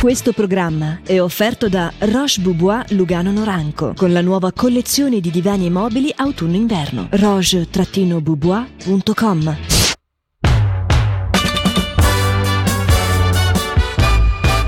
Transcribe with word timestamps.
Questo 0.00 0.32
programma 0.32 1.00
è 1.04 1.20
offerto 1.20 1.68
da 1.68 1.92
Roche 1.98 2.40
Boubois 2.40 2.88
Lugano 2.90 3.32
Noranco 3.32 3.94
con 3.96 4.12
la 4.12 4.20
nuova 4.20 4.52
collezione 4.52 5.18
di 5.18 5.32
divani 5.32 5.66
e 5.66 5.70
mobili 5.70 6.12
autunno-inverno. 6.14 7.08
roche-boubois.com 7.10 9.56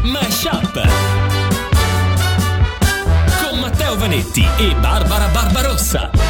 Mashup 0.02 0.88
con 3.40 3.60
Matteo 3.60 3.96
Vanetti 3.98 4.44
e 4.58 4.74
Barbara 4.80 5.28
Barbarossa. 5.28 6.29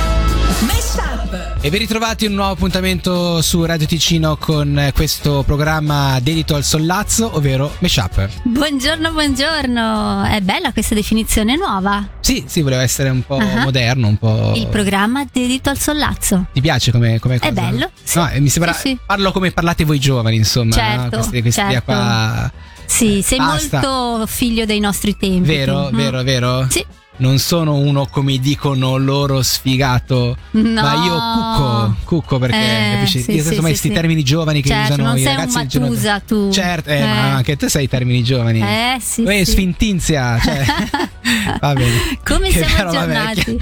E 1.63 1.69
ben 1.69 1.81
ritrovati 1.81 2.25
un 2.25 2.33
nuovo 2.33 2.53
appuntamento 2.53 3.43
su 3.43 3.63
Radio 3.67 3.87
Ticino 3.87 4.39
con 4.39 4.91
questo 4.95 5.43
programma 5.45 6.19
dedito 6.21 6.55
al 6.55 6.65
sollazzo, 6.65 7.37
ovvero 7.37 7.71
Meshup. 7.81 8.31
Buongiorno, 8.45 9.13
buongiorno. 9.13 10.25
È 10.25 10.41
bella 10.41 10.73
questa 10.73 10.95
definizione 10.95 11.57
nuova. 11.57 12.09
Sì, 12.20 12.45
sì, 12.47 12.62
voleva 12.62 12.81
essere 12.81 13.11
un 13.11 13.23
po' 13.27 13.37
Ah. 13.37 13.61
moderno, 13.62 14.09
un 14.09 14.17
po'. 14.17 14.55
Il 14.57 14.69
programma 14.69 15.27
dedito 15.31 15.69
al 15.69 15.77
sollazzo. 15.79 16.47
Ti 16.51 16.62
piace 16.62 16.93
come, 16.93 17.19
come 17.19 17.34
È 17.34 17.39
cosa? 17.41 17.53
bello, 17.53 17.91
sì. 18.03 18.17
No, 18.19 18.31
eh, 18.31 18.41
mi 18.41 18.48
sembra. 18.48 18.73
Sì, 18.73 18.81
sì. 18.81 18.98
Parlo 19.05 19.31
come 19.31 19.51
parlate 19.51 19.84
voi 19.84 19.98
giovani, 20.01 20.37
insomma. 20.37 20.73
Certo, 20.73 21.17
no? 21.19 21.29
Questi 21.29 21.53
certo. 21.53 21.83
qua. 21.84 22.51
Sì, 22.87 23.20
sei 23.23 23.37
Basta. 23.39 23.81
molto 23.87 24.27
figlio 24.27 24.65
dei 24.65 24.81
nostri 24.81 25.15
tempi. 25.15 25.47
Vero, 25.47 25.89
tu. 25.91 25.95
Mm. 25.95 25.98
vero, 25.98 26.23
vero? 26.23 26.67
Sì. 26.70 26.84
Non 27.20 27.38
sono 27.38 27.74
uno 27.74 28.06
come 28.06 28.38
dicono 28.38 28.97
loro 28.97 29.42
sfigato, 29.42 30.37
No. 30.52 30.80
ma 30.80 30.95
io 31.05 31.19
cucco, 31.19 31.95
cucco 32.05 32.38
perché 32.38 32.56
Eh, 32.56 32.95
capisci? 32.95 33.20
sì, 33.20 33.33
io 33.34 33.42
sì, 33.42 33.55
sì, 33.56 33.61
questi 33.61 33.88
sì. 33.88 33.95
termini 33.95 34.23
giovani 34.23 34.62
che 34.62 34.69
Certo, 34.70 34.92
usano 34.95 35.09
non 35.09 35.19
i 35.19 35.23
sei 35.23 35.34
ragazzi 35.37 35.77
un 35.77 35.83
Matusa 35.83 36.20
tu. 36.20 36.51
Certo, 36.51 36.88
eh, 36.88 36.97
Eh. 36.97 37.05
ma 37.05 37.34
anche 37.34 37.56
te 37.56 37.69
sai 37.69 37.84
i 37.84 37.88
termini 37.88 38.23
giovani. 38.25 38.61
Eh, 38.62 38.97
sì, 39.01 39.20
Uè, 39.23 39.45
sì. 39.45 39.51
sfintinzia, 39.51 40.38
cioè, 40.41 40.64
va 41.61 41.72
bene. 41.75 42.19
Come 42.25 42.48
Che 42.48 42.64
siamo 42.64 42.89
aggiornati? 42.89 43.58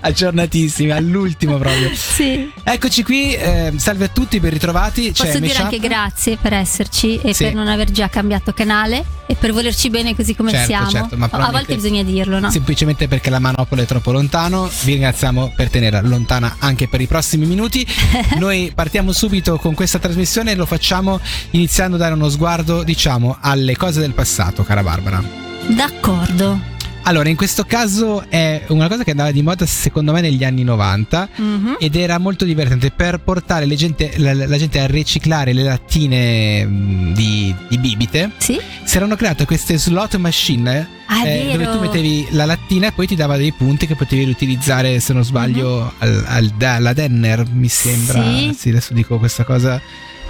Aggiornatissimi, 0.00 0.90
all'ultimo 0.90 1.58
proprio. 1.58 1.90
Sì. 2.12 2.50
Eccoci 2.62 3.02
qui, 3.02 3.34
eh, 3.34 3.72
salve 3.76 4.04
a 4.04 4.08
tutti, 4.08 4.38
ben 4.38 4.50
ritrovati. 4.50 5.08
Posso 5.08 5.24
C'è 5.24 5.32
dire 5.32 5.46
Meshup. 5.46 5.64
anche 5.64 5.78
grazie 5.78 6.36
per 6.36 6.52
esserci 6.52 7.18
e 7.22 7.32
Sì. 7.32 7.44
per 7.44 7.54
non 7.54 7.68
aver 7.68 7.90
già 7.90 8.08
cambiato 8.08 8.52
canale 8.52 9.04
e 9.26 9.34
per 9.34 9.52
volerci 9.52 9.88
bene 9.88 10.14
così 10.14 10.34
come 10.36 10.50
Certo, 10.50 10.66
siamo. 10.66 10.90
certo, 10.90 11.16
ma 11.16 11.28
a 11.30 11.50
volte 11.50 11.74
bisogna 11.74 12.02
dirlo, 12.02 12.38
no? 12.38 12.50
Semplicemente 12.50 13.08
perché 13.08 13.30
la 13.30 13.38
manopola 13.38 13.82
è 13.82 13.86
troppo 13.86 14.12
lontano. 14.12 14.68
Vi 14.84 14.92
ringraziamo 14.92 15.52
per 15.56 15.70
tenerla 15.70 16.00
lontana 16.02 16.56
anche 16.58 16.86
per 16.88 17.00
i 17.00 17.06
prossimi 17.06 17.46
minuti. 17.46 17.86
Noi 18.38 18.72
partiamo 18.74 19.12
subito 19.12 19.56
con 19.58 19.74
questa 19.74 19.98
trasmissione 19.98 20.52
e 20.52 20.54
lo 20.54 20.66
facciamo 20.66 21.18
iniziando 21.50 21.96
a 21.96 21.98
dare 21.98 22.14
uno 22.14 22.28
sguardo, 22.28 22.82
diciamo, 22.82 23.38
alle 23.40 23.76
cose 23.76 24.00
del 24.00 24.12
passato, 24.12 24.62
cara 24.64 24.82
Barbara. 24.82 25.22
D'accordo. 25.68 26.71
Allora, 27.04 27.28
in 27.28 27.36
questo 27.36 27.64
caso 27.64 28.24
è 28.28 28.62
una 28.68 28.88
cosa 28.88 29.02
che 29.04 29.10
andava 29.10 29.30
di 29.32 29.42
moda 29.42 29.66
secondo 29.66 30.12
me 30.12 30.20
negli 30.20 30.44
anni 30.44 30.62
90 30.62 31.28
Mhm. 31.36 31.76
ed 31.80 31.96
era 31.96 32.18
molto 32.18 32.44
divertente 32.44 32.90
per 32.90 33.18
portare 33.20 33.66
gente- 33.74 34.12
la, 34.18 34.32
la 34.34 34.56
gente 34.58 34.78
a 34.80 34.86
riciclare 34.86 35.52
le 35.52 35.62
lattine 35.64 36.64
mh, 36.64 37.12
di, 37.14 37.54
di 37.68 37.78
bibite. 37.78 38.30
Sì? 38.36 38.58
Si 38.84 38.96
erano 38.96 39.16
create 39.16 39.44
queste 39.46 39.78
slot 39.78 40.16
machine 40.16 41.00
Ah, 41.06 41.26
eh, 41.26 41.50
dove 41.52 41.70
tu 41.70 41.78
mettevi 41.80 42.28
la 42.30 42.46
lattina 42.46 42.86
e 42.86 42.92
poi 42.92 43.06
ti 43.06 43.14
dava 43.16 43.36
dei 43.36 43.52
punti 43.52 43.86
che 43.86 43.94
potevi 43.96 44.24
riutilizzare, 44.24 44.98
se 44.98 45.12
non 45.12 45.24
sbaglio, 45.24 45.92
al, 45.98 46.24
al- 46.26 46.52
alla 46.58 46.92
Denner, 46.94 47.44
mi 47.52 47.68
sembra. 47.68 48.22
Sì. 48.56 48.68
adesso 48.70 48.94
dico 48.94 49.18
questa 49.18 49.44
cosa. 49.44 49.78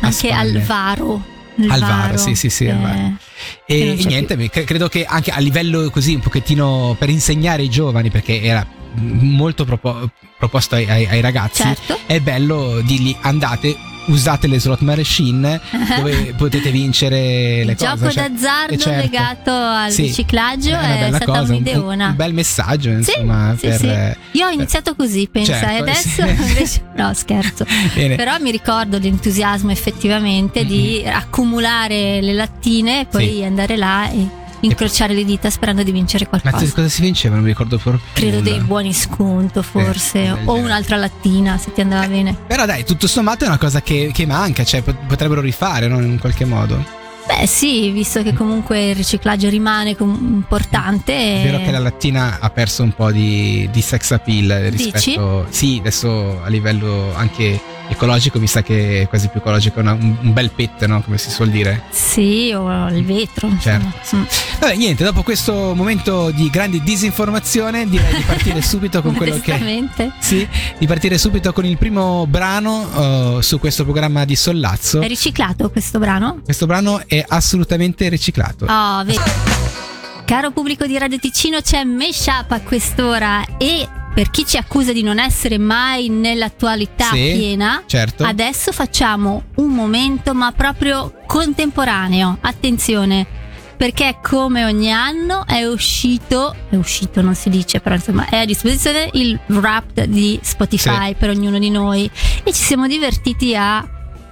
Anche 0.01 0.17
spalle. 0.29 0.61
Al 1.57 1.65
varo. 1.65 1.65
Il 1.65 1.71
Al 1.73 1.81
varo, 1.81 2.17
sì, 2.19 2.35
sì, 2.35 2.51
sì, 2.51 2.69
al 2.69 2.79
varo. 2.81 2.99
Eh, 3.67 3.81
E, 3.81 3.85
non 3.87 3.99
e 3.99 4.05
niente, 4.05 4.49
cre- 4.51 4.65
credo 4.65 4.89
che 4.89 5.05
anche 5.05 5.31
a 5.31 5.39
livello 5.41 5.91
così 5.91 6.15
un 6.15 6.21
pochettino 6.21 6.95
per 6.99 7.09
insegnare 7.09 7.63
ai 7.63 7.69
giovani, 7.71 8.11
perché 8.11 8.41
era 8.43 8.67
molto 8.95 9.65
propo- 9.65 10.11
proposto 10.39 10.75
ai, 10.75 10.87
ai- 10.89 11.07
ai 11.07 11.21
ragazzi, 11.21 11.63
Certo. 11.63 11.99
è 12.07 12.21
bello 12.21 12.81
dirgli 12.83 13.15
andate, 13.23 13.77
usate 14.07 14.47
le 14.47 14.59
slot 14.59 14.81
machine 14.81 15.61
dove 15.97 16.35
potete 16.37 16.71
vincere 16.71 17.63
le 17.65 17.73
Il 17.73 17.77
cose. 17.77 17.87
gioco 17.97 18.11
cioè- 18.11 18.29
d'azzardo 18.31 18.73
eh, 18.75 18.79
certo. 18.79 19.01
legato 19.03 19.51
al 19.53 19.91
Sì, 19.91 20.03
riciclaggio 20.03 20.71
è 20.71 21.05
è, 21.05 21.09
stata 21.09 21.25
cosa, 21.25 21.41
un- 21.43 21.49
un'ideona. 21.51 22.09
Un, 22.09 22.17
bel 22.17 22.35
messaggio, 22.35 22.89
insomma, 22.91 23.55
sì, 23.59 23.67
per, 23.67 23.77
sì. 23.79 23.87
eh, 23.89 24.17
Io 24.33 24.47
ho 24.47 24.51
iniziato 24.51 24.95
così, 24.95 25.29
pensa, 25.31 25.53
Certo, 25.59 25.73
e 25.73 25.79
adesso 25.79 26.21
invece 26.23 26.83
no, 26.97 27.13
scherzo. 27.15 27.65
Bene. 27.95 28.17
Però 28.17 28.37
mi 28.41 28.51
ricordo 28.51 28.99
l'entusiasmo 28.99 29.71
effettivamente 29.71 30.65
di 30.65 31.03
accumulare 31.07 32.21
le 32.21 32.33
lattine 32.33 33.01
e 33.01 33.07
poi 33.07 33.45
andare 33.45 33.77
là 33.77 34.11
e 34.11 34.27
incrociare 34.63 35.15
le 35.15 35.25
dita 35.25 35.51
sperando 35.51 35.83
di 35.83 35.93
vincere 35.93 36.27
Ma 36.31 36.41
qualcosa. 36.41 36.73
cosa 36.73 36.89
si 36.89 37.03
vinceva? 37.03 37.35
Non 37.35 37.45
mi 37.45 37.51
ricordo 37.51 37.79
proprio. 37.79 38.03
Credo 38.13 38.39
nulla. 38.39 38.51
dei 38.51 38.61
buoni 38.61 38.93
sconto 38.93 39.63
forse, 39.63 40.23
del 40.23 40.39
o 40.45 40.55
un'altra 40.55 40.97
lattina 40.97 41.59
se 41.59 41.73
ti 41.73 41.81
andava 41.81 42.07
bene. 42.07 42.37
Però 42.47 42.67
dai, 42.67 42.85
tutto 42.85 43.07
sommato 43.07 43.45
è 43.45 43.49
una 43.49 43.59
cosa 43.59 43.83
che, 43.83 44.11
che 44.13 44.27
manca, 44.27 44.65
cioè 44.65 44.83
pot- 44.83 45.07
potrebbero 45.07 45.41
rifare 45.41 45.89
no? 45.89 46.01
in 46.01 46.19
qualche 46.19 46.45
modo. 46.45 47.01
Beh 47.25 47.47
sì, 47.47 47.91
visto 47.91 48.23
che 48.23 48.35
comunque 48.35 48.91
il 48.91 48.97
riciclaggio 48.97 49.49
rimane 49.49 49.97
importante. 49.99 51.41
È 51.41 51.45
vero 51.45 51.63
che 51.63 51.71
la 51.71 51.79
lattina 51.79 52.39
ha 52.41 52.51
perso 52.51 52.83
un 52.83 52.93
po' 52.93 53.13
di, 53.13 53.69
di 53.71 53.81
sex 53.81 54.11
appeal 54.11 54.71
rispetto. 54.71 55.47
Sì, 55.49 55.79
adesso 55.79 56.43
a 56.43 56.49
livello 56.49 57.15
anche 57.15 57.61
ecologico 57.89 58.39
mi 58.39 58.47
sa 58.47 58.63
che 58.63 59.03
è 59.03 59.09
quasi 59.09 59.29
più 59.29 59.41
ecologico 59.41 59.81
una- 59.81 59.93
un, 59.93 60.33
bel 60.33 60.51
pet, 60.51 60.85
no? 60.87 61.03
Come 61.03 61.19
si 61.19 61.31
suol 61.31 61.51
dire. 61.51 61.83
Sì, 61.91 62.53
o 62.55 62.89
il 62.89 63.05
vetro. 63.05 63.51
Certo, 63.61 63.93
sì. 64.03 64.17
Mm. 64.17 64.23
Vabbè, 64.61 64.77
niente, 64.77 65.05
dopo 65.05 65.23
questo 65.23 65.75
momento 65.75 66.31
di 66.31 66.49
grande 66.51 66.81
disinformazione, 66.81 67.89
direi 67.89 68.15
di 68.15 68.23
partire 68.23 68.61
subito 68.63 69.03
con 69.03 69.15
quello 69.15 69.39
che. 69.41 69.89
Sì, 70.19 70.47
di 70.79 70.87
partire 70.87 71.19
subito 71.19 71.53
con 71.53 71.65
il 71.65 71.77
primo 71.77 72.27
brano 72.27 73.39
eh, 73.39 73.43
su 73.43 73.59
questo 73.59 73.85
programma 73.85 74.25
di 74.25 74.37
Sollazzo. 74.37 75.01
È 75.01 75.09
riciclato 75.09 75.71
questo 75.71 75.99
brano? 75.99 76.41
Questo 76.45 76.67
brano 76.67 77.03
è 77.07 77.25
assolutamente 77.27 78.09
riciclato. 78.09 78.67
Oh, 78.67 79.05
vedi. 79.05 79.21
Caro 80.25 80.51
pubblico 80.51 80.87
di 80.87 80.97
Radio 80.97 81.19
Ticino, 81.19 81.61
c'è 81.61 81.85
Meshup 81.85 82.51
a 82.53 82.61
quest'ora 82.61 83.45
e 83.59 83.87
per 84.15 84.31
chi 84.31 84.45
ci 84.47 84.57
accusa 84.59 84.93
di 84.93 85.03
non 85.03 85.19
essere 85.19 85.57
mai 85.59 86.09
nell'attualità 86.09 87.07
Sì, 87.07 87.33
piena, 87.37 87.83
certo. 87.87 88.25
adesso 88.25 88.71
facciamo 88.73 89.45
un 89.57 89.71
momento 89.71 90.35
ma 90.35 90.53
proprio 90.53 91.15
contemporaneo. 91.27 92.37
Attenzione, 92.43 93.27
perché 93.77 94.19
come 94.23 94.65
ogni 94.65 94.93
anno 94.93 95.47
è 95.47 95.65
uscito, 95.67 96.55
è 96.69 96.77
uscito 96.77 97.23
non 97.23 97.35
si 97.35 97.49
dice, 97.49 97.81
però 97.81 97.95
insomma 97.95 98.29
è 98.29 98.37
a 98.37 98.45
disposizione 98.45 99.09
il 99.15 99.39
Wrapped 99.47 100.05
di 100.07 100.39
Spotify 100.43 101.09
Sì. 101.09 101.15
per 101.19 101.31
ognuno 101.31 101.59
di 101.59 101.71
noi 101.71 102.11
e 102.45 102.53
ci 102.53 102.63
siamo 102.63 102.87
divertiti 102.87 103.57
a 103.57 103.87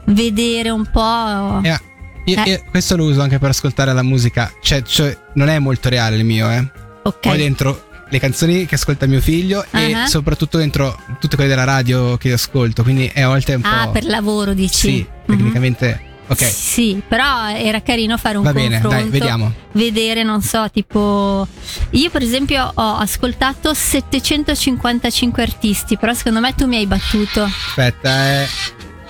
vedere 0.06 0.70
un 0.70 0.86
po'... 0.90 1.60
Eh, 1.62 1.78
io- 2.26 2.44
Eh. 2.44 2.50
io 2.50 2.64
questo 2.70 2.96
lo 2.96 3.04
uso 3.04 3.22
anche 3.22 3.38
per 3.38 3.48
ascoltare 3.50 3.92
la 3.94 4.02
musica. 4.02 4.52
Cioè, 4.60 4.82
cioè, 4.82 5.16
non 5.34 5.48
è 5.48 5.58
molto 5.58 5.88
reale 5.88 6.16
il 6.16 6.24
mio, 6.24 6.50
eh. 6.50 6.70
Ok. 7.02 7.20
Poi 7.20 7.36
dentro 7.38 7.88
le 8.10 8.18
canzoni 8.18 8.66
che 8.66 8.74
ascolta 8.74 9.06
mio 9.06 9.20
figlio 9.20 9.64
e 9.70 9.94
Ah. 9.94 10.06
soprattutto 10.06 10.58
dentro 10.58 10.98
tutte 11.20 11.36
quelle 11.36 11.48
della 11.50 11.64
radio 11.64 12.16
che 12.16 12.32
ascolto. 12.32 12.82
Quindi 12.82 13.10
è 13.12 13.22
a 13.22 13.28
volte 13.28 13.54
un 13.54 13.64
Ah, 13.64 13.84
po'. 13.86 13.92
per 13.92 14.04
lavoro 14.04 14.52
dici? 14.52 14.76
Sì, 14.76 15.06
Mhm. 15.26 15.36
tecnicamente. 15.36 16.00
Ok. 16.30 16.44
Sì, 16.44 17.02
però 17.08 17.48
era 17.50 17.82
carino 17.82 18.16
fare 18.16 18.36
un 18.36 18.44
Va 18.44 18.52
bene, 18.52 18.80
confronto. 18.80 18.96
dai, 19.00 19.08
vediamo. 19.08 19.52
Vedere, 19.72 20.22
non 20.22 20.40
so, 20.42 20.70
tipo. 20.72 21.46
Io, 21.90 22.10
per 22.10 22.22
esempio, 22.22 22.70
ho 22.72 22.96
ascoltato 22.98 23.74
755 23.74 25.42
artisti, 25.42 25.96
però 25.96 26.14
secondo 26.14 26.38
me 26.38 26.54
tu 26.54 26.66
mi 26.66 26.76
hai 26.76 26.86
battuto. 26.86 27.42
Aspetta, 27.42 28.10
è, 28.10 28.46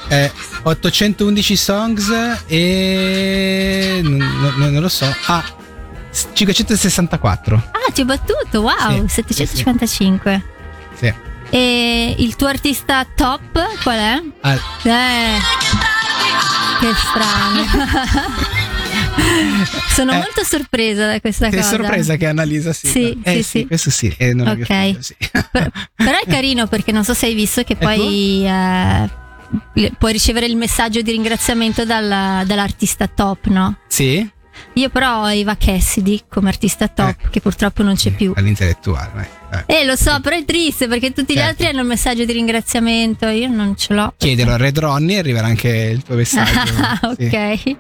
è 0.09 0.31
811 0.63 1.57
songs 1.57 2.11
e. 2.47 4.01
Non, 4.03 4.17
non- 4.57 4.73
non 4.73 4.81
lo 4.83 4.89
so. 4.89 5.07
Ah, 5.27 5.45
564. 6.13 7.55
Ah, 7.73 7.93
ti 7.93 8.01
ho 8.03 8.05
battuto, 8.05 8.61
wow, 8.63 9.07
Sì, 9.07 9.23
755. 9.23 10.45
Sì. 10.95 11.13
E 11.51 12.15
il 12.19 12.37
tuo 12.37 12.47
artista 12.49 13.05
top 13.15 13.83
qual 13.83 13.99
è? 13.99 14.23
Ah, 14.43 14.55
Eh. 14.85 15.39
Che 16.81 16.95
strano. 16.95 17.65
Sono 19.91 20.13
Eh. 20.13 20.17
molto 20.17 20.43
sorpresa 20.45 21.07
da 21.07 21.21
questa 21.21 21.51
sei 21.51 21.59
cosa. 21.61 21.77
sorpresa 21.77 22.17
che 22.17 22.27
Annalisa 22.27 22.73
sì. 22.73 22.87
Sì, 22.89 23.21
eh, 23.23 23.35
sì, 23.37 23.43
sì. 23.43 23.67
Questo 23.67 23.91
sì, 23.91 24.15
eh, 24.17 24.31
Ok. 24.33 24.65
piaciuto, 24.67 25.03
sì. 25.03 25.15
Per- 25.51 25.71
però 25.95 26.19
è 26.19 26.29
carino 26.29 26.67
perché 26.67 26.93
non 26.93 27.05
so 27.05 27.13
se 27.15 27.27
hai 27.27 27.35
visto 27.35 27.63
che 27.63 27.77
poi 27.77 28.47
eh, 28.47 29.09
puoi 29.99 30.13
ricevere 30.13 30.47
il 30.47 30.57
messaggio 30.57 31.03
di 31.03 31.11
ringraziamento 31.11 31.85
dalla- 31.85 32.43
dall'artista 32.47 33.07
top, 33.09 33.47
no? 33.47 33.77
sì? 33.89 34.27
Io 34.75 34.89
però 34.89 35.23
ho 35.23 35.31
Eva 35.31 35.57
Cassidy 35.57 36.23
come 36.29 36.49
artista 36.49 36.89
top, 36.89 37.31
che 37.31 37.41
purtroppo 37.41 37.83
non 37.83 37.95
c'è 37.97 38.11
più. 38.11 38.33
All'intellettuale, 38.37 39.11
vai. 39.15 39.63
Eh, 39.67 39.85
lo 39.85 39.97
so, 39.97 40.21
però 40.21 40.37
è 40.37 40.45
triste 40.45 40.87
perché 40.87 41.13
tutti 41.13 41.33
gli 41.33 41.37
Certo. 41.37 41.51
altri 41.51 41.67
hanno 41.67 41.81
il 41.81 41.87
messaggio 41.87 42.25
di 42.25 42.33
ringraziamento, 42.33 43.27
io 43.27 43.49
non 43.49 43.77
ce 43.77 43.95
l'ho. 43.95 44.15
Chiedelo 44.17 44.53
a 44.53 44.57
Red 44.57 44.79
Ronnie 44.79 45.17
e 45.17 45.19
arriverà 45.19 45.47
anche 45.47 45.69
il 45.69 46.03
tuo 46.03 46.15
messaggio. 46.17 46.73
Ah, 46.81 47.15
sì. 47.17 47.25
ok. 47.27 47.77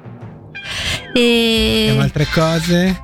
E 1.14 1.94
E 1.94 1.96
altre 1.98 2.26
cose? 2.32 3.02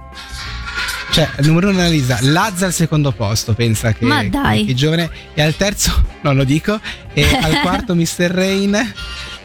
Cioè, 1.11 1.29
il 1.39 1.47
numero 1.47 1.69
uno 1.71 1.79
Annalisa, 1.79 2.19
Lazza 2.23 2.67
al 2.67 2.73
secondo 2.75 3.13
posto, 3.13 3.55
pensa 3.55 3.93
che, 3.93 4.05
Ma 4.05 4.23
dai. 4.25 4.67
è 4.69 4.75
giovane. 4.75 5.09
E 5.35 5.41
al 5.43 5.57
terzo, 5.57 6.05
non 6.23 6.37
lo 6.37 6.45
dico, 6.45 6.79
e 7.15 7.25
al 7.41 7.61
quarto 7.61 7.95
Mr. 7.95 8.31
Rain, 8.31 8.93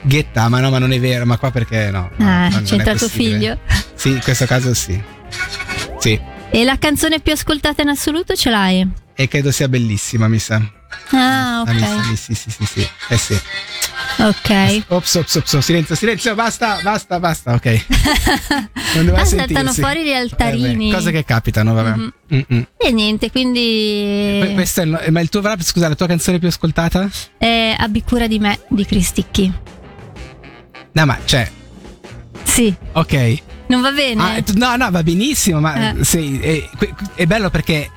Ghetta, 0.02 0.50
ma 0.50 0.60
no, 0.60 0.70
ma 0.70 0.80
non 0.80 0.92
è 0.92 1.00
vero, 1.00 1.26
ma 1.26 1.38
qua 1.38 1.52
perché 1.52 1.90
no? 1.92 2.10
no, 2.18 2.28
Ah, 2.28 2.50
non 2.50 2.64
c'entra 2.64 2.96
tuo 2.96 3.08
figlio. 3.08 3.60
Sì, 4.02 4.10
in 4.10 4.20
questo 4.24 4.46
caso 4.48 4.74
sì. 4.74 5.00
Sì, 6.00 6.20
E 6.50 6.64
la 6.64 6.80
canzone 6.80 7.20
più 7.20 7.34
ascoltata 7.34 7.84
in 7.84 7.90
assoluto 7.90 8.36
ce 8.36 8.50
l'hai? 8.50 8.88
e 9.14 9.28
credo 9.28 9.52
sia 9.52 9.68
bellissima, 9.68 10.28
mi 10.28 10.40
sa. 10.40 10.56
Ah, 11.12 11.62
Ah, 11.62 11.72
mi 11.72 11.80
sa, 11.82 11.96
ok. 11.98 12.06
sì, 12.06 12.16
sì, 12.16 12.34
sì, 12.34 12.50
sì, 12.50 12.66
sì. 12.66 12.88
Eh 13.10 13.18
sì. 13.18 13.40
Ok. 14.18 14.84
Ops, 14.88 15.14
ops, 15.16 15.36
ops, 15.36 15.58
silenzio, 15.60 15.94
silenzio, 15.94 16.34
basta, 16.34 16.80
basta, 16.82 17.20
basta, 17.20 17.54
ok. 17.54 17.86
Non 18.96 19.06
doveva 19.06 19.22
Ah, 19.22 19.26
saltano 19.26 19.72
fuori 19.74 20.04
gli 20.04 20.12
altarini. 20.14 20.90
Eh 20.90 20.94
cose 20.94 21.12
che 21.12 21.24
capitano, 21.24 21.74
vabbè. 21.76 21.96
Mhm. 21.96 22.14
Mm-mm. 22.34 22.68
E 22.78 22.92
niente, 22.92 23.30
quindi 23.30 24.50
Questo 24.56 24.82
è 24.82 24.86
il, 24.86 25.06
ma 25.12 25.20
il 25.20 25.30
tuo 25.30 25.42
rap, 25.42 25.62
scusa, 25.62 25.88
la 25.88 25.94
tua 25.96 26.08
canzone 26.08 26.40
più 26.40 26.48
ascoltata? 26.48 27.08
eh, 27.38 27.76
abbi 27.78 28.02
cura 28.04 28.26
di 28.26 28.40
me 28.40 28.60
di 28.70 28.84
Cristicchi. 28.84 29.54
No, 30.94 31.06
ma 31.06 31.20
cioè, 31.26 31.48
Sì, 32.44 32.74
ok. 32.94 33.38
Non 33.72 33.82
va 33.82 33.92
bene? 33.92 34.22
Ah, 34.22 34.44
no, 34.56 34.76
no, 34.76 34.92
va 34.92 35.04
benissimo, 35.04 35.60
ma 35.60 35.92
Eh. 35.92 36.04
sì, 36.04 36.40
è, 36.40 36.70
è 37.16 37.26
bello 37.26 37.50
perché 37.50 37.90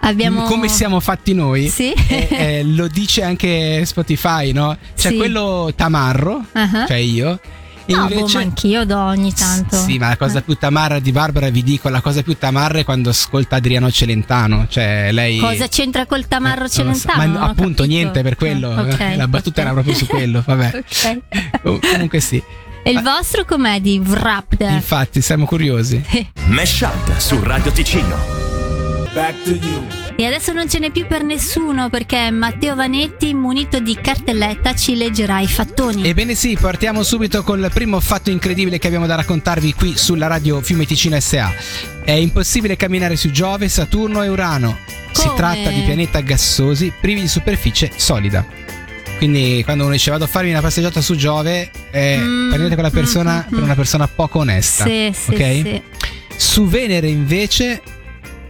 Abbiamo 0.00 0.44
come 0.44 0.68
siamo 0.68 1.00
fatti 1.00 1.34
noi, 1.34 1.68
Sì. 1.68 1.92
eh, 1.92 2.28
eh, 2.30 2.62
lo 2.64 2.86
dice 2.86 3.24
anche 3.24 3.84
Spotify, 3.84 4.52
no? 4.52 4.76
C'è 4.96 5.10
Sì. 5.10 5.16
quello 5.16 5.72
tamarro, 5.74 6.44
Ah. 6.52 6.84
cioè 6.86 6.96
io. 6.98 7.40
E 7.84 7.94
No, 7.94 8.06
boh, 8.06 8.12
invece 8.12 8.36
ma 8.36 8.42
anch'io 8.44 8.84
do 8.84 8.96
ogni 8.98 9.32
tanto. 9.32 9.74
Sì, 9.76 9.96
ma 9.98 10.08
la 10.08 10.16
cosa 10.18 10.38
Eh. 10.38 10.42
più 10.42 10.54
tamarra 10.54 10.98
di 11.00 11.10
Barbara, 11.10 11.48
vi 11.48 11.62
dico, 11.62 11.88
la 11.88 12.00
cosa 12.02 12.22
più 12.22 12.36
tamarra 12.38 12.78
è 12.80 12.84
quando 12.84 13.08
ascolta 13.10 13.56
Adriano 13.56 13.90
Celentano. 13.90 14.66
Cioè, 14.68 15.08
lei. 15.10 15.38
Cosa 15.38 15.66
c'entra 15.68 16.04
col 16.06 16.28
tamarro 16.28 16.60
Eh, 16.60 16.62
lo 16.64 16.68
so. 16.68 16.74
celentano? 16.82 17.32
Ma 17.38 17.44
appunto, 17.46 17.82
capito. 17.82 17.84
niente 17.86 18.22
per 18.22 18.36
quello. 18.36 18.70
Ah, 18.70 18.82
ok, 18.82 19.14
la 19.16 19.26
battuta 19.26 19.60
ok. 19.62 19.66
era 19.66 19.72
proprio 19.72 19.94
su 19.94 20.06
quello. 20.06 20.42
Vabbè. 20.46 20.82
Ok. 21.64 21.82
Comunque 21.92 22.20
sì. 22.20 22.40
E 22.88 22.92
il 22.92 22.96
Ah. 22.98 23.02
vostro 23.02 23.44
com'è 23.44 23.80
di 23.80 24.00
Wrapped? 24.02 24.66
Infatti, 24.70 25.20
siamo 25.20 25.44
curiosi. 25.44 26.02
Mesh 26.46 26.80
Up 26.80 27.18
su 27.18 27.38
Radio 27.42 27.70
Ticino. 27.70 28.16
E 30.16 30.24
adesso 30.24 30.52
non 30.54 30.70
ce 30.70 30.78
n'è 30.78 30.90
più 30.90 31.06
per 31.06 31.22
nessuno 31.22 31.90
perché 31.90 32.30
Matteo 32.30 32.74
Vanetti, 32.74 33.34
munito 33.34 33.78
di 33.80 33.94
cartelletta, 34.00 34.74
ci 34.74 34.96
leggerà 34.96 35.40
i 35.40 35.46
fattoni. 35.46 36.06
Ebbene 36.08 36.34
sì, 36.34 36.56
partiamo 36.58 37.02
subito 37.02 37.42
col 37.42 37.68
primo 37.74 38.00
fatto 38.00 38.30
incredibile 38.30 38.78
che 38.78 38.86
abbiamo 38.86 39.06
da 39.06 39.16
raccontarvi 39.16 39.74
qui 39.74 39.96
sulla 39.96 40.26
radio 40.26 40.60
Fiume 40.62 40.86
Ticino 40.86 41.18
SA. 41.20 41.52
È 42.04 42.12
impossibile 42.12 42.76
camminare 42.76 43.16
su 43.16 43.30
Giove, 43.30 43.68
Saturno 43.68 44.22
e 44.22 44.28
Urano. 44.28 44.78
Si 45.12 45.26
Come? 45.26 45.36
tratta 45.36 45.68
di 45.70 45.82
pianeti 45.82 46.22
gassosi 46.22 46.90
privi 46.98 47.20
di 47.22 47.28
superficie 47.28 47.90
solida. 47.96 48.46
Quindi 49.18 49.62
quando 49.64 49.82
uno 49.84 49.92
dice 49.92 50.10
vado 50.12 50.24
a 50.24 50.28
farmi 50.28 50.50
una 50.50 50.60
passeggiata 50.60 51.00
su 51.00 51.16
Giove, 51.16 51.70
eh, 51.90 52.16
Mm, 52.18 52.48
prendete 52.50 52.74
quella 52.74 52.90
persona 52.90 53.34
mm, 53.44 53.46
mm, 53.48 53.54
per 53.54 53.62
una 53.64 53.74
persona 53.74 54.06
poco 54.08 54.38
onesta. 54.38 54.84
Sì, 54.84 55.12
sì, 55.12 55.30
ok? 55.32 55.36
sì. 55.62 55.82
Su 56.36 56.66
Venere 56.68 57.08
invece 57.08 57.82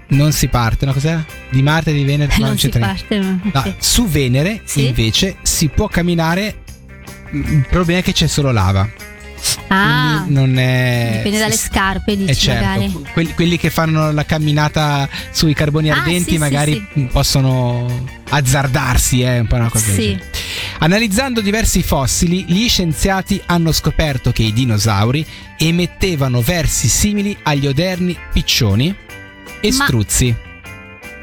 non 0.09 0.32
si 0.32 0.49
parte, 0.49 0.85
no? 0.85 0.93
Cos'era? 0.93 1.25
Di 1.49 1.62
Marte, 1.62 1.93
di 1.93 2.05
Venere? 2.05 2.32
No, 2.38 2.47
non 2.49 2.59
si 2.59 2.69
parte. 2.69 3.19
no, 3.19 3.41
No, 3.43 3.61
ok. 3.61 3.75
su 3.79 4.06
Venere 4.06 4.61
Sì. 4.65 4.87
invece 4.88 5.37
si 5.43 5.69
può 5.69 5.88
camminare. 5.88 6.59
mm, 7.35 7.43
Il 7.61 7.67
problema 7.71 8.00
è 8.00 8.03
che 8.03 8.12
c'è 8.12 8.26
solo 8.26 8.50
lava. 8.53 8.87
Ah, 9.69 10.25
non 10.26 10.59
è. 10.59 11.12
dipende 11.17 11.38
dalle 11.38 11.56
scarpe, 11.56 12.17
dici 12.17 12.31
eh 12.31 12.35
certo, 12.35 12.64
magari. 12.64 12.93
quelli, 13.12 13.35
quelli 13.35 13.56
che 13.59 13.71
fanno 13.71 14.11
la 14.12 14.25
camminata 14.25 15.09
sui 15.31 15.55
carboni 15.55 15.91
Ah, 15.91 15.97
ardenti 15.99 16.25
sì, 16.25 16.31
sì, 16.32 16.38
magari 16.38 16.87
possono 17.11 17.87
azzardarsi, 18.31 19.23
è 19.23 19.38
un 19.38 19.47
po' 19.47 19.55
una 19.56 19.69
cosa 19.71 19.93
Sì. 19.93 20.19
Analizzando 20.81 21.41
diversi 21.41 21.83
fossili, 21.83 22.45
gli 22.47 22.69
scienziati 22.69 23.41
hanno 23.47 23.73
scoperto 23.73 24.31
che 24.31 24.45
i 24.45 24.53
dinosauri 24.53 25.27
emettevano 25.57 26.41
versi 26.41 26.87
simili 26.89 27.37
agli 27.43 27.67
odierni 27.67 28.17
piccioni 28.33 28.95
e 29.61 29.73
Ma- 29.77 29.85
struzzi. 29.85 30.35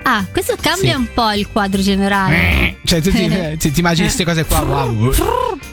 Ah, 0.03 0.25
questo 0.31 0.55
cambia 0.59 0.91
Sì. 0.93 0.99
un 0.99 1.07
po' 1.13 1.31
il 1.31 1.47
quadro 1.47 1.81
generale. 1.81 2.77
Cioè, 2.83 3.01
tu 3.01 3.11
ti, 3.11 3.27
ti- 3.57 3.71
ti 3.71 3.79
immagini 3.79 4.05
queste 4.07 4.25
cose 4.25 4.43
qua? 4.45 4.59
Wow. 4.61 5.11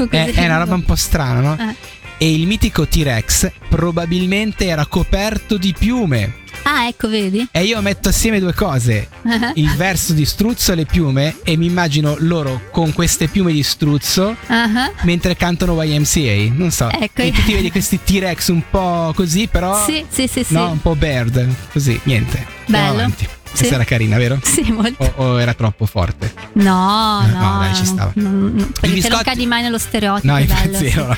È, 0.09 0.31
è 0.33 0.45
una 0.47 0.59
roba 0.59 0.75
un 0.75 0.85
po' 0.85 0.95
strana, 0.95 1.41
no? 1.41 1.57
Eh. 1.59 1.75
E 2.19 2.33
il 2.33 2.47
mitico 2.47 2.87
T-Rex 2.87 3.51
probabilmente 3.69 4.67
era 4.67 4.87
coperto 4.87 5.57
di 5.59 5.75
piume. 5.77 6.41
Ah, 6.65 6.87
ecco, 6.87 7.09
vedi? 7.09 7.47
E 7.51 7.65
io 7.65 7.81
metto 7.81 8.09
assieme 8.09 8.39
due 8.41 8.55
cose: 8.55 9.09
il 9.55 9.71
verso 9.77 10.13
di 10.13 10.25
struzzo 10.25 10.73
e 10.73 10.75
le 10.77 10.85
piume, 10.85 11.37
e 11.43 11.57
mi 11.57 11.67
immagino 11.67 12.17
loro 12.21 12.63
con 12.71 12.93
queste 12.93 13.29
piume 13.29 13.53
di 13.53 13.63
struzzo 13.63 14.37
Ah, 14.47 14.91
mentre 15.03 15.37
cantano 15.37 15.81
YMCA. 15.83 16.53
Non 16.55 16.71
so. 16.71 16.89
Ecco. 16.91 17.23
e 17.23 17.33
tu 17.33 17.43
ti 17.45 17.53
vedi 17.55 17.71
questi 17.71 17.99
T-Rex 18.03 18.49
un 18.49 18.63
po' 18.71 19.13
così, 19.15 19.49
però. 19.49 19.85
Sì, 19.85 20.05
sì, 20.09 20.27
sì, 20.27 20.45
sì. 20.45 20.55
No, 20.55 20.71
un 20.71 20.81
po' 20.81 20.95
bird. 20.95 21.47
Così, 21.73 21.99
niente. 22.05 22.47
Andiamo 22.67 22.87
Bello. 22.87 22.99
avanti. 22.99 23.29
Sì. 23.53 23.59
Questa 23.59 23.75
era 23.75 23.85
carina, 23.85 24.17
vero? 24.17 24.39
Sì, 24.43 24.71
molto. 24.73 25.13
O, 25.17 25.25
o 25.25 25.41
era 25.41 25.53
troppo 25.55 25.85
forte? 25.87 26.33
No, 26.55 27.23
Eh, 27.25 27.31
no, 27.31 27.39
no, 27.53 27.59
dai, 27.61 27.75
ci 27.75 27.83
non- 27.85 27.95
stava. 27.95 28.13
non- 28.15 28.33
non- 28.55 28.73
perché 28.73 28.95
biscotti- 28.95 29.15
non 29.15 29.23
cadi 29.23 29.47
mai 29.47 29.63
nello 29.63 29.79
stereotipo. 29.79 30.33
No, 30.35 30.45
bello, 30.45 30.77
sì. 30.79 30.93
no. 30.95 31.17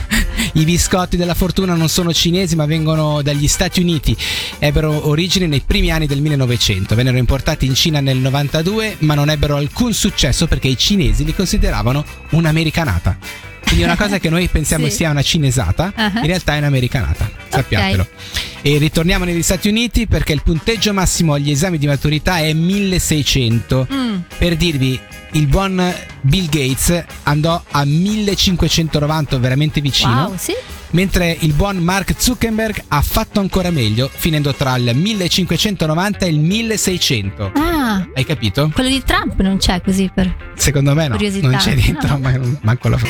i 0.55 0.65
biscotti 0.65 1.17
della 1.17 1.35
fortuna 1.35 1.75
non 1.75 1.89
sono 1.89 2.13
cinesi 2.13 2.57
ma 2.57 2.67
vengono 2.67 3.23
dagli 3.23 3.47
Stati 3.49 3.81
Uniti. 3.81 4.17
Ebbero 4.59 5.09
origine 5.09 5.47
nei 5.47 5.63
primi 5.67 5.91
anni 5.91 6.07
del 6.07 6.21
1900. 6.21 6.95
Vennero 6.95 7.17
importati 7.19 7.67
in 7.67 7.75
Cina 7.75 8.01
nel 8.01 8.19
92 8.19 8.97
ma 9.01 9.15
non 9.15 9.31
ebbero 9.31 9.57
alcun 9.57 9.93
successo 9.93 10.47
perché 10.47 10.69
i 10.69 10.77
cinesi 10.77 11.25
li 11.25 11.35
consideravano 11.35 12.05
un'americanata. 12.31 13.17
Quindi 13.75 13.91
una 13.93 14.01
cosa 14.01 14.19
che 14.21 14.31
noi 14.31 14.47
pensiamo 14.47 14.85
Sì. 14.87 14.93
sia 14.93 15.11
una 15.11 15.23
cinesata, 15.23 15.93
Ah. 15.97 16.13
in 16.15 16.27
realtà 16.27 16.55
è 16.55 16.59
un'americanata, 16.59 17.29
sappiatelo. 17.49 18.07
E 18.63 18.79
ritorniamo 18.79 19.25
negli 19.25 19.43
Stati 19.43 19.69
Uniti 19.69 20.07
perché 20.07 20.33
il 20.33 20.43
punteggio 20.45 20.93
massimo 20.93 21.33
agli 21.35 21.51
esami 21.51 21.77
di 21.77 21.89
maturità 21.89 22.39
è 22.39 22.53
1600. 22.53 23.89
Mm, 23.93 24.15
Per 24.39 24.55
dirvi, 24.57 24.99
il 25.33 25.47
buon 25.49 25.93
Bill 26.21 26.49
Gates 26.49 27.05
andò 27.25 27.61
a 27.69 27.85
1590, 27.85 29.39
veramente 29.39 29.81
vicino, 29.81 30.27
wow, 30.27 30.35
sì. 30.39 30.55
Mentre 30.95 31.37
il 31.41 31.53
buon 31.53 31.77
Mark 31.77 32.15
Zuckerberg 32.17 32.85
ha 32.89 33.03
fatto 33.03 33.39
ancora 33.41 33.71
meglio, 33.71 34.11
finendo 34.13 34.55
tra 34.55 34.77
il 34.77 34.91
1590 34.97 36.25
e 36.25 36.29
il 36.29 36.39
1600. 36.41 37.53
Ah, 37.55 38.07
Hai 38.15 38.25
capito? 38.25 38.71
quello 38.73 38.89
di 38.89 39.03
Trump 39.05 39.39
non 39.41 39.59
c'è 39.59 39.81
così 39.83 40.11
per. 40.13 40.35
Secondo 40.55 40.95
me 40.95 41.09
no, 41.09 41.15
Curiosità. 41.17 41.49
non 41.49 41.59
c'è 41.59 41.75
dentro, 41.75 42.19
ma 42.19 42.33
manco 42.63 42.89
la 42.89 42.97
fa. 42.99 43.07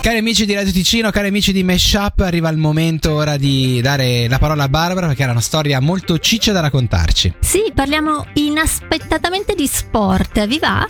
Cari 0.00 0.18
amici 0.18 0.46
di 0.46 0.54
Radio 0.54 0.70
Ticino, 0.70 1.10
cari 1.10 1.26
amici 1.28 1.52
di 1.52 1.64
Meshup, 1.64 2.20
arriva 2.20 2.48
il 2.48 2.56
momento 2.58 3.12
ora 3.12 3.36
di 3.36 3.80
dare 3.80 4.28
la 4.28 4.38
parola 4.38 4.62
a 4.62 4.68
Barbara 4.68 5.08
perché 5.08 5.24
era 5.24 5.32
una 5.32 5.40
storia 5.40 5.80
molto 5.80 6.18
ciccia 6.20 6.52
da 6.52 6.60
raccontarci. 6.60 7.34
Sì, 7.40 7.72
parliamo 7.74 8.26
inaspettatamente 8.34 9.54
di 9.56 9.66
sport, 9.66 10.46
vi 10.46 10.58
va? 10.60 10.88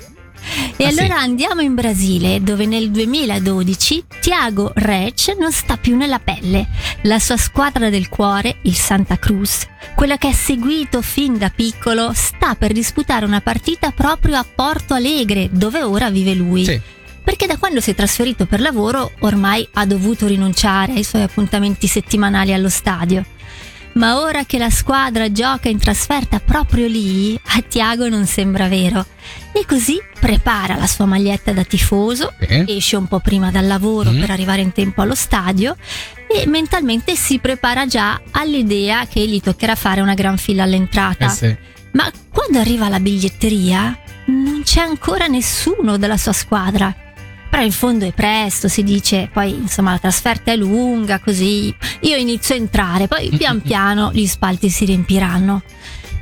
E 0.76 0.84
Ah, 0.84 0.90
sì. 0.90 0.98
allora 0.98 1.18
andiamo 1.18 1.60
in 1.60 1.74
Brasile, 1.74 2.42
dove 2.42 2.66
nel 2.66 2.90
2012 2.90 4.04
Thiago 4.20 4.72
Rech 4.74 5.34
non 5.38 5.52
sta 5.52 5.76
più 5.76 5.96
nella 5.96 6.18
pelle. 6.18 6.66
La 7.02 7.18
sua 7.18 7.36
squadra 7.36 7.90
del 7.90 8.08
cuore, 8.08 8.56
il 8.62 8.74
Santa 8.74 9.18
Cruz, 9.18 9.66
quella 9.94 10.16
che 10.18 10.28
ha 10.28 10.32
seguito 10.32 11.02
fin 11.02 11.38
da 11.38 11.50
piccolo, 11.54 12.12
sta 12.14 12.54
per 12.54 12.72
disputare 12.72 13.24
una 13.26 13.40
partita 13.40 13.90
proprio 13.90 14.36
a 14.36 14.44
Porto 14.44 14.94
Alegre, 14.94 15.48
dove 15.50 15.82
ora 15.82 16.10
vive 16.10 16.34
lui. 16.34 16.64
Sì. 16.64 16.80
Perché 17.22 17.46
da 17.46 17.56
quando 17.56 17.80
si 17.80 17.90
è 17.90 17.94
trasferito 17.94 18.46
per 18.46 18.60
lavoro 18.60 19.10
ormai 19.20 19.66
ha 19.74 19.84
dovuto 19.84 20.26
rinunciare 20.28 20.92
ai 20.92 21.02
suoi 21.04 21.22
appuntamenti 21.22 21.86
settimanali 21.88 22.52
allo 22.52 22.68
stadio. 22.68 23.24
Ma 23.96 24.20
ora 24.20 24.44
che 24.44 24.58
la 24.58 24.68
squadra 24.68 25.32
gioca 25.32 25.68
in 25.70 25.78
trasferta 25.78 26.38
proprio 26.38 26.86
lì, 26.86 27.38
a 27.42 27.62
Tiago 27.62 28.08
non 28.10 28.26
sembra 28.26 28.68
vero. 28.68 29.04
E 29.52 29.64
così 29.66 29.98
prepara 30.20 30.76
la 30.76 30.86
sua 30.86 31.06
maglietta 31.06 31.52
da 31.52 31.64
tifoso, 31.64 32.32
Sì. 32.46 32.64
esce 32.68 32.96
un 32.96 33.06
po' 33.06 33.20
prima 33.20 33.50
dal 33.50 33.66
lavoro 33.66 34.10
Mm. 34.10 34.20
per 34.20 34.30
arrivare 34.30 34.60
in 34.60 34.72
tempo 34.72 35.00
allo 35.00 35.14
stadio 35.14 35.76
e 36.28 36.46
mentalmente 36.46 37.16
si 37.16 37.38
prepara 37.38 37.86
già 37.86 38.20
all'idea 38.32 39.06
che 39.06 39.26
gli 39.26 39.40
toccherà 39.40 39.74
fare 39.74 40.02
una 40.02 40.14
gran 40.14 40.36
fila 40.36 40.64
all'entrata. 40.64 41.26
Eh 41.26 41.30
sì. 41.30 41.56
Ma 41.92 42.10
quando 42.30 42.58
arriva 42.58 42.86
alla 42.86 43.00
biglietteria 43.00 43.98
non 44.26 44.60
c'è 44.62 44.80
ancora 44.80 45.26
nessuno 45.26 45.96
della 45.96 46.18
sua 46.18 46.32
squadra. 46.34 46.94
Però 47.56 47.66
in 47.66 47.72
fondo 47.72 48.04
è 48.04 48.12
presto, 48.12 48.68
si 48.68 48.82
dice, 48.82 49.30
poi 49.32 49.54
insomma 49.54 49.92
la 49.92 49.98
trasferta 49.98 50.52
è 50.52 50.56
lunga, 50.56 51.20
così 51.20 51.74
io 52.00 52.16
inizio 52.18 52.54
a 52.54 52.58
entrare, 52.58 53.08
poi 53.08 53.30
pian 53.30 53.62
piano 53.64 54.10
gli 54.12 54.26
spalti 54.26 54.68
si 54.68 54.84
riempiranno. 54.84 55.62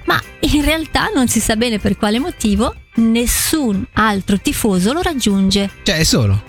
Ma 0.05 0.23
in 0.39 0.65
realtà 0.65 1.11
non 1.13 1.27
si 1.27 1.41
sa 1.41 1.57
bene 1.57 1.81
per 1.81 1.97
quale 1.97 2.21
motivo 2.21 2.73
nessun 2.99 3.85
altro 3.95 4.39
tifoso 4.39 4.93
lo 4.93 5.03
raggiunge. 5.03 5.71
Cioè, 5.83 5.97
è 5.97 6.05
solo. 6.05 6.41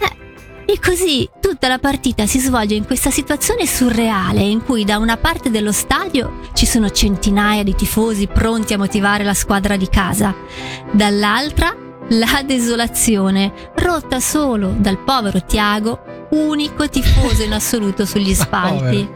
E 0.68 0.80
così 0.80 1.28
tutta 1.42 1.68
la 1.68 1.80
partita 1.80 2.28
si 2.28 2.38
svolge 2.38 2.76
in 2.76 2.86
questa 2.86 3.10
situazione 3.10 3.66
surreale 3.66 4.42
in 4.42 4.64
cui 4.64 4.86
da 4.86 5.00
una 5.00 5.18
parte 5.18 5.50
dello 5.50 5.72
stadio 5.72 6.42
ci 6.54 6.68
sono 6.68 6.92
centinaia 6.92 7.64
di 7.64 7.74
tifosi 7.74 8.28
pronti 8.28 8.76
a 8.76 8.78
motivare 8.78 9.24
la 9.24 9.34
squadra 9.34 9.78
di 9.78 9.90
casa, 9.90 10.36
dall'altra 10.92 11.76
la 12.10 12.44
desolazione, 12.46 13.52
rotta 13.76 14.20
solo 14.20 14.74
dal 14.78 15.00
povero 15.00 15.44
Tiago, 15.44 16.28
unico 16.32 16.88
tifoso 16.88 17.44
in 17.44 17.54
assoluto 17.54 18.06
sugli 18.06 18.34
spalti. 18.36 19.08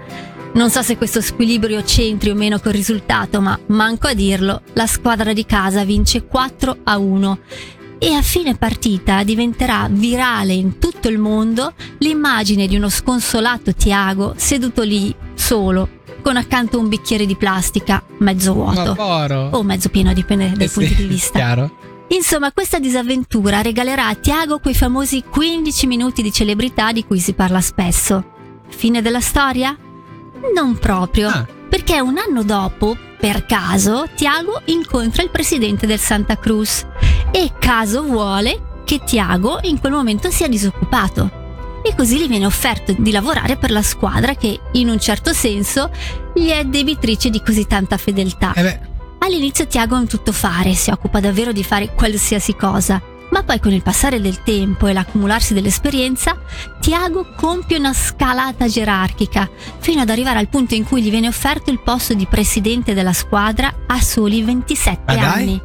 Non 0.52 0.72
so 0.72 0.82
se 0.82 0.98
questo 0.98 1.22
squilibrio 1.22 1.84
c'entri 1.84 2.32
o 2.32 2.36
meno 2.36 2.60
col 2.60 2.72
risultato, 2.72 3.40
ma 3.40 3.58
manco 3.68 4.08
a 4.08 4.14
dirlo, 4.14 4.62
la 4.74 4.88
squadra 4.88 5.32
di 5.32 5.46
casa 5.46 5.86
vince 5.86 6.26
4 6.26 6.78
a 6.84 6.98
1 6.98 7.40
e 8.00 8.14
a 8.14 8.22
fine 8.22 8.56
partita 8.56 9.24
diventerà 9.24 9.88
virale 9.92 10.54
in 10.54 10.80
tutto 10.80 11.10
il 11.10 11.18
mondo 11.18 11.74
l'immagine 11.98 12.66
di 12.66 12.78
uno 12.78 12.88
sconsolato 12.88 13.74
Tiago 13.74 14.36
seduto 14.38 14.84
lì 14.84 15.14
solo 15.34 15.98
con 16.22 16.38
accanto 16.38 16.80
un 16.80 16.88
bicchiere 16.88 17.26
di 17.26 17.36
plastica 17.36 18.02
mezzo 18.20 18.54
vuoto 18.54 18.96
o 19.52 19.64
mezzo 19.64 19.90
pieno 19.90 20.14
dipende 20.14 20.50
dai 20.56 20.68
Eh 20.68 20.70
punti 20.70 20.88
sì, 20.90 20.96
di 20.96 21.04
vista. 21.04 21.40
Chiaro? 21.40 21.72
Insomma, 22.10 22.52
questa 22.52 22.80
disavventura 22.80 23.62
regalerà 23.62 24.08
a 24.08 24.16
Tiago 24.16 24.60
quei 24.60 24.74
famosi 24.74 25.24
15 25.24 25.88
minuti 25.88 26.22
di 26.22 26.32
celebrità 26.32 26.92
di 26.92 27.06
cui 27.06 27.20
si 27.20 27.34
parla 27.34 27.62
spesso. 27.62 28.38
Fine 28.68 29.02
della 29.02 29.22
storia? 29.22 29.78
Non 30.56 30.78
proprio, 30.78 31.28
Ah. 31.30 31.46
perché 31.70 32.00
un 32.00 32.18
anno 32.18 32.44
dopo, 32.44 32.98
per 33.20 33.46
caso, 33.46 34.08
Tiago 34.16 34.62
incontra 34.66 35.22
il 35.22 35.30
presidente 35.30 35.86
del 35.86 36.00
Santa 36.00 36.38
Cruz 36.38 36.86
e 37.32 37.52
caso 37.60 38.02
vuole 38.04 38.82
che 38.86 39.02
Tiago 39.06 39.60
in 39.64 39.80
quel 39.80 39.92
momento 39.92 40.32
sia 40.32 40.48
disoccupato. 40.48 41.38
E 41.84 41.94
così 41.96 42.20
gli 42.20 42.28
viene 42.28 42.46
offerto 42.46 42.94
di 42.98 43.12
lavorare 43.12 43.56
per 43.56 43.72
la 43.72 43.84
squadra 43.84 44.34
che, 44.36 44.60
in 44.74 44.90
un 44.90 45.00
certo 45.00 45.32
senso, 45.32 45.92
gli 46.34 46.48
è 46.50 46.66
debitrice 46.66 47.30
di 47.30 47.42
così 47.42 47.66
tanta 47.68 47.98
fedeltà. 47.98 48.54
Eh 48.54 48.88
All'inizio 49.20 49.68
Tiago 49.68 49.96
è 49.96 50.00
un 50.00 50.08
tuttofare, 50.08 50.74
si 50.74 50.90
occupa 50.90 51.20
davvero 51.20 51.52
di 51.52 51.64
fare 51.64 51.94
qualsiasi 51.94 52.56
cosa, 52.56 53.02
ma 53.32 53.44
poi 53.44 53.60
con 53.60 53.74
il 53.74 53.84
passare 53.84 54.22
del 54.22 54.42
tempo 54.44 54.88
e 54.88 54.94
l'accumularsi 54.94 55.54
dell'esperienza, 55.54 56.38
Tiago 56.80 57.34
compie 57.36 57.78
una 57.78 57.94
scalata 57.94 58.68
gerarchica, 58.68 59.50
fino 59.80 60.02
ad 60.02 60.10
arrivare 60.10 60.40
al 60.40 60.48
punto 60.48 60.74
in 60.74 60.84
cui 60.84 61.02
gli 61.02 61.10
viene 61.10 61.28
offerto 61.28 61.70
il 61.70 61.82
posto 61.82 62.14
di 62.14 62.26
presidente 62.26 62.94
della 62.94 63.14
squadra 63.14 63.74
a 63.88 64.02
soli 64.02 64.42
27 64.42 65.02
Ma 65.06 65.16
dai. 65.16 65.62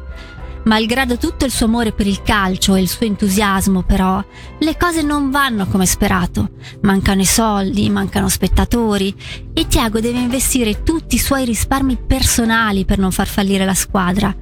Malgrado 0.65 1.17
tutto 1.17 1.45
il 1.45 1.51
suo 1.51 1.67
amore 1.67 1.91
per 1.91 2.07
il 2.07 2.23
calcio 2.23 2.73
e 2.73 2.81
il 2.81 2.89
suo 2.89 3.05
entusiasmo, 3.05 3.83
però, 3.83 4.23
le 4.59 4.77
cose 4.77 5.03
non 5.03 5.29
vanno 5.29 5.67
come 5.67 5.85
sperato. 5.85 6.49
Mancano 6.81 7.21
i 7.21 7.25
soldi, 7.25 7.87
mancano 7.91 8.29
spettatori 8.29 9.13
e 9.53 9.67
Tiago 9.67 9.99
deve 9.99 10.19
investire 10.19 10.81
tutti 10.81 11.15
i 11.15 11.19
suoi 11.19 11.45
risparmi 11.45 11.97
personali 12.07 12.83
per 12.83 12.97
non 12.97 13.11
far 13.11 13.27
fallire 13.27 13.63
la 13.63 13.75
squadra. 13.75 14.35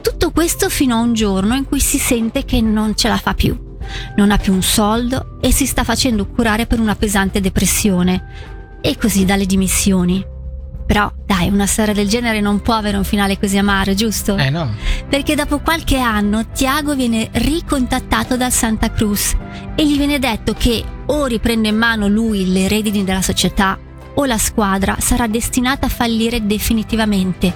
Tutto 0.00 0.30
questo 0.30 0.68
fino 0.68 0.94
a 0.94 1.00
un 1.00 1.14
giorno 1.14 1.56
in 1.56 1.64
cui 1.64 1.80
si 1.80 1.98
sente 1.98 2.44
che 2.44 2.60
non 2.60 2.94
ce 2.94 3.08
la 3.08 3.18
fa 3.18 3.34
più. 3.34 3.58
Non 4.14 4.30
ha 4.30 4.36
più 4.36 4.52
un 4.52 4.62
soldo 4.62 5.38
e 5.40 5.50
si 5.50 5.66
sta 5.66 5.82
facendo 5.82 6.28
curare 6.28 6.66
per 6.66 6.78
una 6.78 6.94
pesante 6.94 7.40
depressione. 7.40 8.78
E 8.80 8.96
così 8.96 9.24
dalle 9.24 9.46
dimissioni. 9.46 10.34
Però, 10.86 11.12
dai, 11.26 11.48
una 11.48 11.66
storia 11.66 11.92
del 11.92 12.08
genere 12.08 12.40
non 12.40 12.60
può 12.62 12.74
avere 12.74 12.96
un 12.96 13.04
finale 13.04 13.38
così 13.38 13.58
amaro, 13.58 13.94
giusto? 13.94 14.36
eh 14.36 14.50
no. 14.50 14.72
Perché 15.08 15.34
dopo 15.34 15.58
qualche 15.58 15.98
anno 15.98 16.46
Tiago 16.52 16.94
viene 16.94 17.28
ricontattato 17.32 18.36
dal 18.36 18.52
Santa 18.52 18.90
Cruz 18.92 19.34
e 19.74 19.86
gli 19.86 19.96
viene 19.96 20.18
detto 20.18 20.54
che 20.54 20.84
o 21.06 21.26
riprende 21.26 21.68
in 21.68 21.76
mano 21.76 22.06
lui 22.08 22.52
le 22.52 22.68
redini 22.68 23.04
della 23.04 23.22
società 23.22 23.78
o 24.14 24.24
la 24.24 24.38
squadra 24.38 24.96
sarà 24.98 25.26
destinata 25.26 25.86
a 25.86 25.90
fallire 25.90 26.46
definitivamente. 26.46 27.54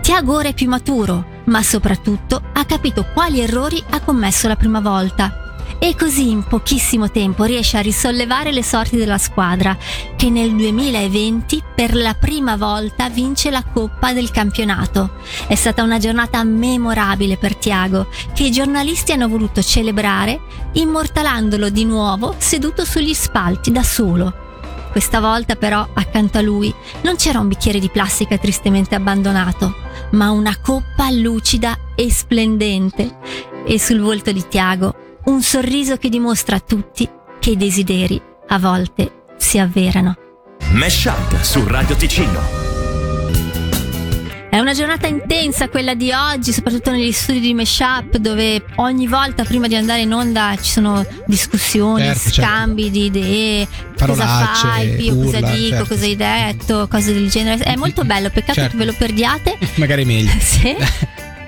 Tiago 0.00 0.34
ora 0.34 0.48
è 0.48 0.54
più 0.54 0.68
maturo, 0.68 1.24
ma 1.44 1.62
soprattutto 1.62 2.42
ha 2.52 2.64
capito 2.64 3.06
quali 3.12 3.40
errori 3.40 3.82
ha 3.90 4.00
commesso 4.00 4.48
la 4.48 4.56
prima 4.56 4.80
volta. 4.80 5.41
E 5.78 5.96
così 5.96 6.30
in 6.30 6.44
pochissimo 6.44 7.10
tempo 7.10 7.44
riesce 7.44 7.76
a 7.76 7.80
risollevare 7.80 8.52
le 8.52 8.62
sorti 8.62 8.96
della 8.96 9.18
squadra, 9.18 9.76
che 10.16 10.30
nel 10.30 10.54
2020 10.54 11.62
per 11.74 11.94
la 11.94 12.14
prima 12.14 12.56
volta 12.56 13.08
vince 13.08 13.50
la 13.50 13.64
Coppa 13.64 14.12
del 14.12 14.30
campionato. 14.30 15.14
È 15.46 15.54
stata 15.54 15.82
una 15.82 15.98
giornata 15.98 16.42
memorabile 16.44 17.36
per 17.36 17.56
Tiago, 17.56 18.08
che 18.32 18.44
i 18.44 18.52
giornalisti 18.52 19.12
hanno 19.12 19.28
voluto 19.28 19.62
celebrare, 19.62 20.40
immortalandolo 20.72 21.68
di 21.68 21.84
nuovo 21.84 22.34
seduto 22.38 22.84
sugli 22.84 23.14
spalti 23.14 23.72
da 23.72 23.82
solo. 23.82 24.34
Questa 24.92 25.20
volta 25.20 25.56
però 25.56 25.88
accanto 25.94 26.36
a 26.36 26.42
lui 26.42 26.72
non 27.00 27.16
c'era 27.16 27.40
un 27.40 27.48
bicchiere 27.48 27.78
di 27.78 27.88
plastica 27.88 28.36
tristemente 28.36 28.94
abbandonato, 28.94 29.74
ma 30.10 30.30
una 30.30 30.54
coppa 30.60 31.10
lucida 31.10 31.78
e 31.94 32.10
splendente. 32.10 33.16
E 33.64 33.78
sul 33.80 34.00
volto 34.00 34.32
di 34.32 34.46
Tiago 34.46 34.94
un 35.24 35.42
sorriso 35.42 35.96
che 35.96 36.08
dimostra 36.08 36.56
a 36.56 36.60
tutti 36.60 37.08
che 37.38 37.50
i 37.50 37.56
desideri 37.56 38.20
a 38.48 38.58
volte 38.58 39.24
si 39.36 39.58
avverano. 39.58 40.16
Mesh 40.72 41.04
Up 41.04 41.40
su 41.42 41.66
Radio 41.66 41.96
Ticino. 41.96 42.60
È 44.50 44.58
una 44.58 44.74
giornata 44.74 45.06
intensa 45.06 45.70
quella 45.70 45.94
di 45.94 46.12
oggi, 46.12 46.52
soprattutto 46.52 46.90
negli 46.90 47.10
studi 47.10 47.40
di 47.40 47.54
Meshup, 47.54 48.18
dove 48.18 48.62
ogni 48.76 49.06
volta 49.06 49.44
prima 49.44 49.66
di 49.66 49.76
andare 49.76 50.02
in 50.02 50.12
onda 50.12 50.54
ci 50.60 50.70
sono 50.70 51.02
discussioni, 51.26 52.02
Certo, 52.04 52.30
certo. 52.30 52.42
scambi 52.42 52.90
di 52.90 53.04
idee, 53.06 53.66
cosa 53.98 54.26
fai, 54.52 55.02
io 55.06 55.16
cosa 55.16 55.40
dico, 55.40 55.68
certo, 55.76 55.86
cosa 55.86 56.04
hai 56.04 56.16
detto, 56.16 56.86
cose 56.86 57.14
del 57.14 57.30
genere. 57.30 57.64
È 57.64 57.76
molto 57.76 58.04
bello, 58.04 58.28
peccato 58.28 58.60
Certo. 58.60 58.72
che 58.72 58.76
ve 58.76 58.84
lo 58.84 58.94
perdiate. 58.96 59.56
Magari 59.76 60.04
meglio. 60.04 60.30
Sì. 60.38 60.76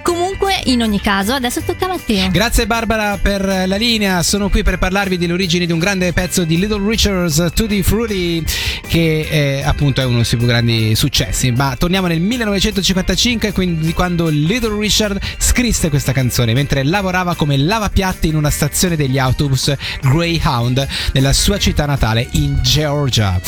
Comunque, 0.04 0.60
in 0.64 0.82
ogni 0.82 1.00
caso, 1.00 1.32
adesso 1.32 1.62
tocca 1.62 1.86
a 1.86 1.88
Matteo. 1.88 2.30
Grazie 2.30 2.66
Barbara 2.66 3.16
per 3.16 3.42
la 3.66 3.76
linea, 3.76 4.22
sono 4.22 4.50
qui 4.50 4.62
per 4.62 4.78
parlarvi 4.78 5.16
delle 5.16 5.32
origini 5.32 5.64
di 5.64 5.72
un 5.72 5.78
grande 5.78 6.12
pezzo 6.12 6.44
di 6.44 6.58
Little 6.58 6.86
Richards, 6.86 7.48
Tutti 7.54 7.82
Frutti, 7.82 8.44
che 8.86 9.26
eh, 9.30 9.62
appunto 9.64 10.02
è 10.02 10.04
uno 10.04 10.16
dei 10.16 10.26
suoi 10.26 10.40
più 10.40 10.46
grandi 10.46 10.94
successi. 10.94 11.52
Ma 11.52 11.74
torniamo 11.78 12.06
nel 12.06 12.20
1955, 12.20 13.52
quindi 13.52 13.94
quando 13.94 14.28
Little 14.28 14.78
Richard 14.78 15.18
scrisse 15.38 15.88
questa 15.88 16.12
canzone 16.12 16.52
mentre 16.52 16.84
lavorava 16.84 17.34
come 17.34 17.56
lavapiatti 17.56 18.28
in 18.28 18.36
una 18.36 18.50
stazione 18.50 18.96
degli 18.96 19.16
autobus 19.16 19.74
Greyhound 20.02 20.86
nella 21.12 21.32
sua 21.32 21.56
città 21.56 21.86
natale 21.86 22.28
in 22.32 22.58
Georgia. 22.60 23.40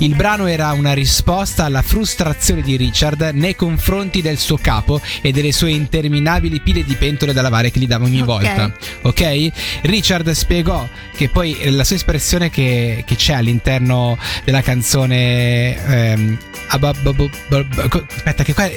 Il 0.00 0.14
brano 0.14 0.46
era 0.46 0.70
una 0.72 0.92
risposta 0.92 1.64
alla 1.64 1.82
frustrazione 1.82 2.62
di 2.62 2.76
Richard 2.76 3.30
nei 3.34 3.56
confronti 3.56 4.22
del 4.22 4.38
suo 4.38 4.56
capo 4.56 5.00
e 5.20 5.32
delle 5.32 5.50
sue 5.50 5.70
interminabili 5.98 6.60
pile 6.60 6.84
di 6.84 6.94
pentole 6.94 7.32
da 7.32 7.42
lavare 7.42 7.70
che 7.70 7.78
gli 7.80 7.86
dava 7.86 8.04
ogni 8.04 8.20
Ok. 8.20 8.24
volta. 8.26 8.72
Ok? 9.02 9.48
Richard 9.82 10.30
spiegò 10.30 10.86
che 11.16 11.28
poi 11.28 11.56
la 11.70 11.84
sua 11.84 11.96
espressione 11.96 12.50
che, 12.50 13.02
che 13.06 13.16
c'è 13.16 13.34
all'interno 13.34 14.16
della 14.44 14.62
canzone. 14.62 15.76
ehm, 15.86 16.38
aspetta, 16.68 18.42
che 18.44 18.54
qua. 18.54 18.68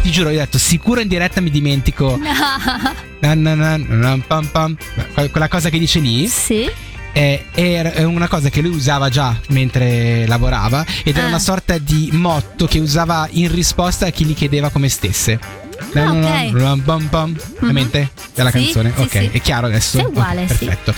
Ti 0.00 0.10
giuro, 0.12 0.30
io 0.30 0.36
ho 0.38 0.44
detto 0.44 0.58
sicuro 0.58 1.00
in 1.00 1.08
diretta 1.08 1.40
mi 1.40 1.50
dimentico. 1.50 2.18
Na 3.20 3.34
na 3.34 3.54
na 3.54 3.76
na 3.76 4.16
pam 4.24 4.46
pam. 4.46 4.76
Que- 5.14 5.28
Quella 5.30 5.48
cosa 5.48 5.70
che 5.70 5.78
dice 5.78 5.98
lì 5.98 6.28
sì. 6.28 6.70
era- 7.12 7.92
è 7.92 8.04
una 8.04 8.28
cosa 8.28 8.48
che 8.48 8.60
lui 8.60 8.70
usava 8.76 9.08
già 9.08 9.36
mentre 9.48 10.24
lavorava 10.28 10.86
ed 11.02 11.16
era 11.16 11.26
Ah. 11.26 11.30
una 11.30 11.40
sorta 11.40 11.78
di 11.78 12.10
motto 12.12 12.66
che 12.66 12.78
usava 12.78 13.26
in 13.32 13.50
risposta 13.52 14.06
a 14.06 14.10
chi 14.10 14.24
gli 14.24 14.34
chiedeva 14.34 14.70
come 14.70 14.88
stesse. 14.88 15.66
Ah, 15.94 16.12
ok. 16.12 16.50
Ram, 16.54 16.80
pam, 16.80 17.06
pam. 17.06 17.36
Mhm. 17.60 17.70
Mente? 17.70 18.10
Della 18.34 18.50
Sì, 18.50 18.62
canzone? 18.64 18.92
sì, 18.94 19.00
ok, 19.02 19.10
sì. 19.10 19.28
è 19.32 19.40
chiaro 19.40 19.66
adesso? 19.66 19.98
È 19.98 20.04
uguale, 20.04 20.42
Ok, 20.42 20.54
sì. 20.56 20.64
perfetto. 20.66 20.94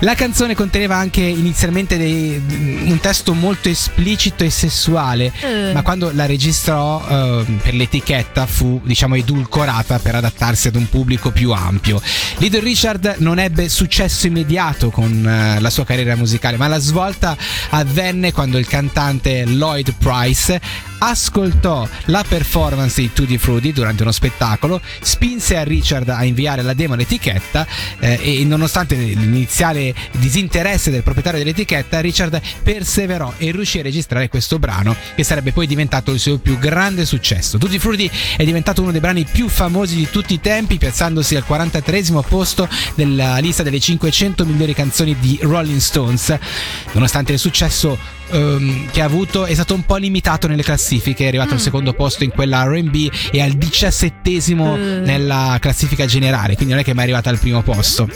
La 0.00 0.14
canzone 0.14 0.54
conteneva 0.54 0.96
anche 0.96 1.20
inizialmente 1.20 1.96
dei- 1.96 2.40
un 2.88 2.98
testo 3.00 3.34
molto 3.34 3.68
esplicito 3.68 4.42
e 4.44 4.50
sessuale, 4.50 5.32
Eh. 5.40 5.72
ma 5.72 5.82
quando 5.82 6.10
la 6.12 6.26
registrò 6.26 7.04
eh, 7.08 7.44
per 7.62 7.74
l'etichetta 7.74 8.46
fu, 8.46 8.80
diciamo, 8.84 9.14
edulcorata 9.14 9.98
per 9.98 10.16
adattarsi 10.16 10.68
ad 10.68 10.74
un 10.76 10.88
pubblico 10.88 11.30
più 11.30 11.52
ampio. 11.52 12.00
Little 12.38 12.60
Richard 12.60 13.16
non 13.18 13.38
ebbe 13.38 13.68
successo 13.68 14.26
immediato 14.26 14.90
con 14.90 15.24
eh, 15.26 15.60
la 15.60 15.70
sua 15.70 15.84
carriera 15.84 16.16
musicale, 16.16 16.56
ma 16.56 16.66
la 16.68 16.78
svolta 16.78 17.36
avvenne 17.70 18.32
quando 18.32 18.58
il 18.58 18.66
cantante 18.66 19.44
Lloyd 19.46 19.94
Price 19.98 20.60
ascoltò 21.04 21.88
la 22.06 22.24
performance 22.26 23.00
di 23.00 23.12
Tutti 23.12 23.36
Frutti 23.36 23.72
durante 23.72 24.02
uno 24.02 24.12
spettacolo, 24.12 24.80
spinse 25.00 25.56
a 25.56 25.64
Richard 25.64 26.08
a 26.08 26.24
inviare 26.24 26.62
la 26.62 26.74
demo 26.74 26.94
all'etichetta 26.94 27.66
eh, 27.98 28.18
e 28.22 28.44
nonostante 28.44 28.94
l'iniziale 28.94 29.94
disinteresse 30.12 30.90
del 30.90 31.02
proprietario 31.02 31.40
dell'etichetta, 31.40 32.00
Richard 32.00 32.40
perseverò 32.62 33.34
e 33.38 33.50
riuscì 33.50 33.80
a 33.80 33.82
registrare 33.82 34.28
questo 34.28 34.60
brano 34.60 34.94
che 35.16 35.24
sarebbe 35.24 35.50
poi 35.52 35.66
diventato 35.66 36.12
il 36.12 36.20
suo 36.20 36.38
più 36.38 36.56
grande 36.58 37.04
successo. 37.04 37.58
Tutti 37.58 37.78
Frutti 37.80 38.08
è 38.36 38.44
diventato 38.44 38.82
uno 38.82 38.92
dei 38.92 39.00
brani 39.00 39.24
più 39.24 39.48
famosi 39.48 39.96
di 39.96 40.08
tutti 40.08 40.34
i 40.34 40.40
tempi, 40.40 40.78
piazzandosi 40.78 41.34
al 41.34 41.44
43 41.44 42.00
posto 42.28 42.68
della 42.94 43.38
lista 43.38 43.62
delle 43.62 43.80
500 43.80 44.44
migliori 44.44 44.74
canzoni 44.74 45.16
di 45.18 45.38
Rolling 45.42 45.80
Stones. 45.80 46.36
Nonostante 46.92 47.32
il 47.32 47.38
successo 47.38 48.20
ehm, 48.30 48.90
che 48.90 49.00
ha 49.00 49.04
avuto 49.04 49.44
è 49.44 49.54
stato 49.54 49.74
un 49.74 49.82
po' 49.84 49.96
limitato 49.96 50.46
nelle 50.46 50.62
classifiche, 50.62 51.24
è 51.24 51.28
arrivato 51.28 51.54
al 51.54 51.60
secondo 51.60 51.92
posto 51.92 52.24
in 52.24 52.30
quella 52.30 52.64
RB 52.64 53.10
e 53.30 53.40
al 53.40 53.52
diciassettesimo 53.52 54.76
Mm. 54.76 55.04
nella 55.04 55.56
classifica 55.60 56.06
generale, 56.06 56.54
quindi 56.54 56.72
non 56.72 56.82
è 56.82 56.84
che 56.84 56.92
è 56.92 56.94
mai 56.94 57.04
arrivata 57.04 57.30
al 57.30 57.38
primo 57.38 57.62
posto. 57.62 58.08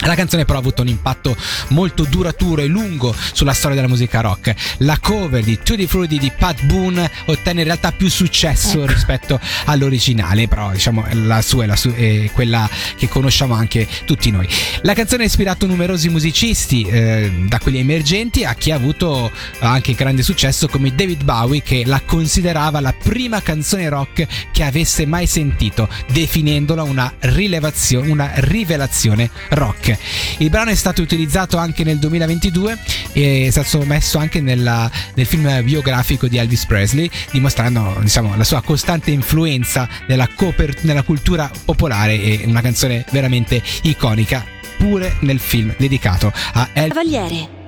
La 0.00 0.14
canzone 0.14 0.44
però 0.44 0.58
ha 0.58 0.60
avuto 0.60 0.82
un 0.82 0.88
impatto 0.88 1.36
molto 1.68 2.04
duraturo 2.04 2.62
e 2.62 2.66
lungo 2.66 3.14
sulla 3.32 3.52
storia 3.52 3.76
della 3.76 3.88
musica 3.88 4.20
rock. 4.20 4.54
La 4.78 4.98
cover 4.98 5.42
di 5.42 5.58
Tutti 5.62 5.86
Frutti 5.86 6.18
di 6.18 6.32
Pat 6.36 6.64
Boone 6.64 7.10
ottenne 7.26 7.60
in 7.60 7.66
realtà 7.66 7.92
più 7.92 8.08
successo 8.08 8.86
rispetto 8.86 9.38
all'originale, 9.66 10.48
però 10.48 10.70
diciamo 10.70 11.04
la 11.12 11.42
sua 11.42 11.64
è, 11.64 11.66
la 11.66 11.76
su- 11.76 11.92
è 11.92 12.30
quella 12.32 12.68
che 12.96 13.08
conosciamo 13.08 13.54
anche 13.54 13.86
tutti 14.04 14.30
noi. 14.30 14.48
La 14.82 14.94
canzone 14.94 15.24
ha 15.24 15.26
ispirato 15.26 15.66
numerosi 15.66 16.08
musicisti, 16.08 16.82
eh, 16.82 17.30
da 17.46 17.58
quelli 17.58 17.78
emergenti 17.78 18.44
a 18.44 18.54
chi 18.54 18.70
ha 18.70 18.76
avuto 18.76 19.30
anche 19.60 19.94
grande 19.94 20.22
successo 20.22 20.68
come 20.68 20.94
David 20.94 21.24
Bowie 21.24 21.62
che 21.62 21.82
la 21.84 22.00
considerava 22.04 22.80
la 22.80 22.94
prima 22.94 23.42
canzone 23.42 23.88
rock 23.88 24.26
che 24.50 24.62
avesse 24.64 25.06
mai 25.06 25.26
sentito, 25.26 25.88
definendola 26.10 26.82
una 26.82 27.12
rilevazione, 27.18 28.10
una 28.10 28.30
rivelazione 28.36 29.30
rock. 29.50 29.89
Il 30.38 30.50
brano 30.50 30.70
è 30.70 30.74
stato 30.74 31.02
utilizzato 31.02 31.56
anche 31.56 31.84
nel 31.84 31.98
2022 31.98 32.78
e 33.12 33.46
è 33.46 33.50
stato 33.50 33.84
messo 33.84 34.18
anche 34.18 34.40
nella- 34.40 34.90
nel 35.14 35.26
film 35.26 35.62
biografico 35.64 36.28
di 36.28 36.36
Elvis 36.38 36.66
Presley, 36.66 37.10
dimostrando 37.32 37.96
diciamo, 38.00 38.36
la 38.36 38.44
sua 38.44 38.62
costante 38.62 39.10
influenza 39.10 39.88
nella, 40.06 40.28
coper- 40.34 40.82
nella 40.82 41.02
cultura 41.02 41.50
popolare 41.64 42.20
e 42.20 42.42
una 42.46 42.60
canzone 42.60 43.04
veramente 43.10 43.62
iconica, 43.82 44.44
pure 44.78 45.16
nel 45.20 45.38
film 45.38 45.74
dedicato 45.76 46.32
a 46.54 46.68
Elvis. 46.72 46.88
Cavaliere. 46.94 47.58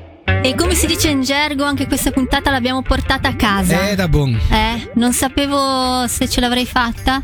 E 0.45 0.55
come 0.57 0.75
si 0.75 0.87
dice 0.87 1.09
in 1.09 1.23
gergo, 1.23 1.65
anche 1.65 1.87
questa 1.87 2.11
puntata 2.11 2.51
l'abbiamo 2.51 2.83
portata 2.83 3.29
a 3.29 3.37
casa. 3.37 3.91
Eh, 3.91 3.95
da 3.95 4.09
buon. 4.09 4.35
Eh, 4.51 4.91
non 4.95 5.13
sapevo 5.13 6.07
se 6.09 6.29
ce 6.29 6.41
l'avrei 6.41 6.67
fatta. 6.67 7.23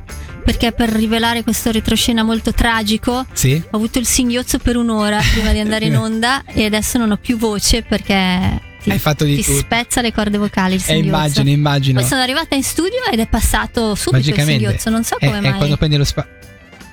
Perché 0.48 0.72
per 0.72 0.88
rivelare 0.88 1.42
questo 1.42 1.70
retroscena 1.70 2.22
molto 2.22 2.52
tragico 2.54 3.26
Sì? 3.34 3.62
ho 3.70 3.76
avuto 3.76 3.98
il 3.98 4.06
singhiozzo 4.06 4.56
per 4.56 4.76
un'ora 4.76 5.20
prima 5.32 5.52
di 5.52 5.58
andare 5.58 5.84
in 5.84 5.94
onda 6.00 6.42
e 6.46 6.64
adesso 6.64 6.96
non 6.96 7.10
ho 7.10 7.18
più 7.18 7.36
voce 7.36 7.82
perché 7.82 8.58
ti, 8.82 8.88
Hai 8.90 8.98
fatto 8.98 9.24
di 9.24 9.36
ti 9.36 9.42
tutto. 9.44 9.58
spezza 9.58 10.00
le 10.00 10.10
corde 10.10 10.38
vocali 10.38 10.76
il 10.76 10.80
Eh, 10.80 10.84
singhiozzo. 10.84 11.08
immagino, 11.08 11.50
immagino. 11.50 12.00
Poi 12.00 12.08
sono 12.08 12.22
arrivata 12.22 12.54
in 12.54 12.62
studio 12.62 13.04
ed 13.12 13.18
è 13.20 13.26
passato 13.28 13.94
subito 13.94 14.30
il 14.30 14.40
singhiozzo, 14.40 14.88
non 14.88 15.04
so 15.04 15.16
Eh, 15.18 15.26
come 15.26 15.38
eh, 15.38 15.50
mai. 15.50 15.54
quando 15.58 15.76
prendi 15.76 15.96
lo 15.98 16.04
spazio. 16.04 16.36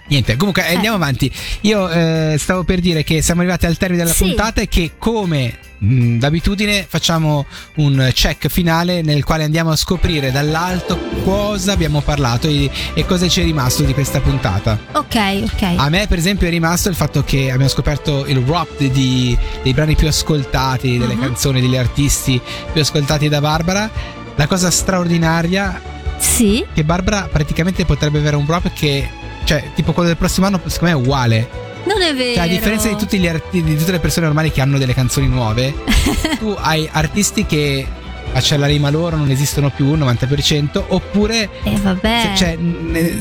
Niente, 0.07 0.35
comunque 0.37 0.67
eh, 0.69 0.75
andiamo 0.75 0.97
avanti. 0.97 1.31
Io 1.61 1.89
eh, 1.89 2.35
stavo 2.37 2.63
per 2.63 2.79
dire 2.79 3.03
che 3.03 3.21
siamo 3.23 3.41
arrivati 3.41 3.65
al 3.65 3.75
termine 3.77 4.03
della 4.03 4.13
Sì. 4.13 4.25
puntata 4.25 4.61
e 4.61 4.67
che 4.67 4.91
come 4.99 5.57
mh, 5.79 6.17
d'abitudine 6.19 6.85
facciamo 6.87 7.45
un 7.77 8.11
check 8.13 8.47
finale 8.49 9.01
nel 9.01 9.23
quale 9.23 9.43
andiamo 9.43 9.71
a 9.71 9.75
scoprire 9.75 10.31
dall'alto 10.31 10.99
cosa 11.23 11.71
abbiamo 11.71 12.01
parlato 12.01 12.47
e, 12.47 12.69
e 12.93 13.05
cosa 13.05 13.27
ci 13.27 13.41
è 13.41 13.43
rimasto 13.43 13.81
di 13.81 13.93
questa 13.95 14.19
puntata. 14.21 14.77
Ok, 14.91 15.15
ok. 15.51 15.73
A 15.77 15.89
me, 15.89 16.05
per 16.07 16.19
esempio, 16.19 16.45
è 16.45 16.51
rimasto 16.51 16.87
il 16.87 16.95
fatto 16.95 17.23
che 17.23 17.49
abbiamo 17.49 17.67
scoperto 17.67 18.25
il 18.27 18.37
rap 18.45 18.77
di- 18.77 19.35
dei 19.63 19.73
brani 19.73 19.95
più 19.95 20.07
ascoltati, 20.07 20.99
delle 20.99 21.15
Mhm. 21.15 21.21
canzoni, 21.21 21.61
degli 21.61 21.77
artisti 21.77 22.39
più 22.71 22.79
ascoltati 22.79 23.27
da 23.27 23.41
Barbara. 23.41 23.89
La 24.35 24.45
cosa 24.45 24.69
straordinaria 24.69 25.81
Sì, 26.17 26.63
che 26.73 26.83
Barbara 26.83 27.27
praticamente 27.31 27.85
potrebbe 27.85 28.19
avere 28.19 28.35
un 28.35 28.45
rap 28.47 28.71
che, 28.73 29.09
cioè, 29.45 29.71
tipo 29.73 29.93
quello 29.93 30.09
del 30.09 30.17
prossimo 30.17 30.47
anno, 30.47 30.59
secondo 30.65 30.93
me 30.93 30.99
è 30.99 31.01
uguale. 31.01 31.49
non 31.85 32.01
è 32.01 32.13
vero. 32.13 32.33
Cioè, 32.35 32.43
a 32.43 32.47
differenza 32.47 32.87
di, 32.89 32.95
tutti 32.95 33.17
gli 33.17 33.27
arti- 33.27 33.63
di 33.63 33.77
tutte 33.77 33.91
le 33.91 33.99
persone 33.99 34.25
normali 34.25 34.51
che 34.51 34.59
hanno 34.59 34.77
delle 34.77 34.93
canzoni 34.93 35.27
nuove, 35.27 35.73
tu 36.39 36.55
hai 36.57 36.89
artisti 36.91 37.45
che 37.45 37.87
a 38.33 38.57
la 38.57 38.67
rima 38.67 38.89
loro 38.89 39.15
non 39.17 39.29
esistono 39.29 39.69
più, 39.69 39.95
90%, 39.95 40.83
oppure, 40.87 41.49
Eh 41.63 41.77
vabbè. 41.77 42.31
se- 42.35 42.37
cioè, 42.37 42.57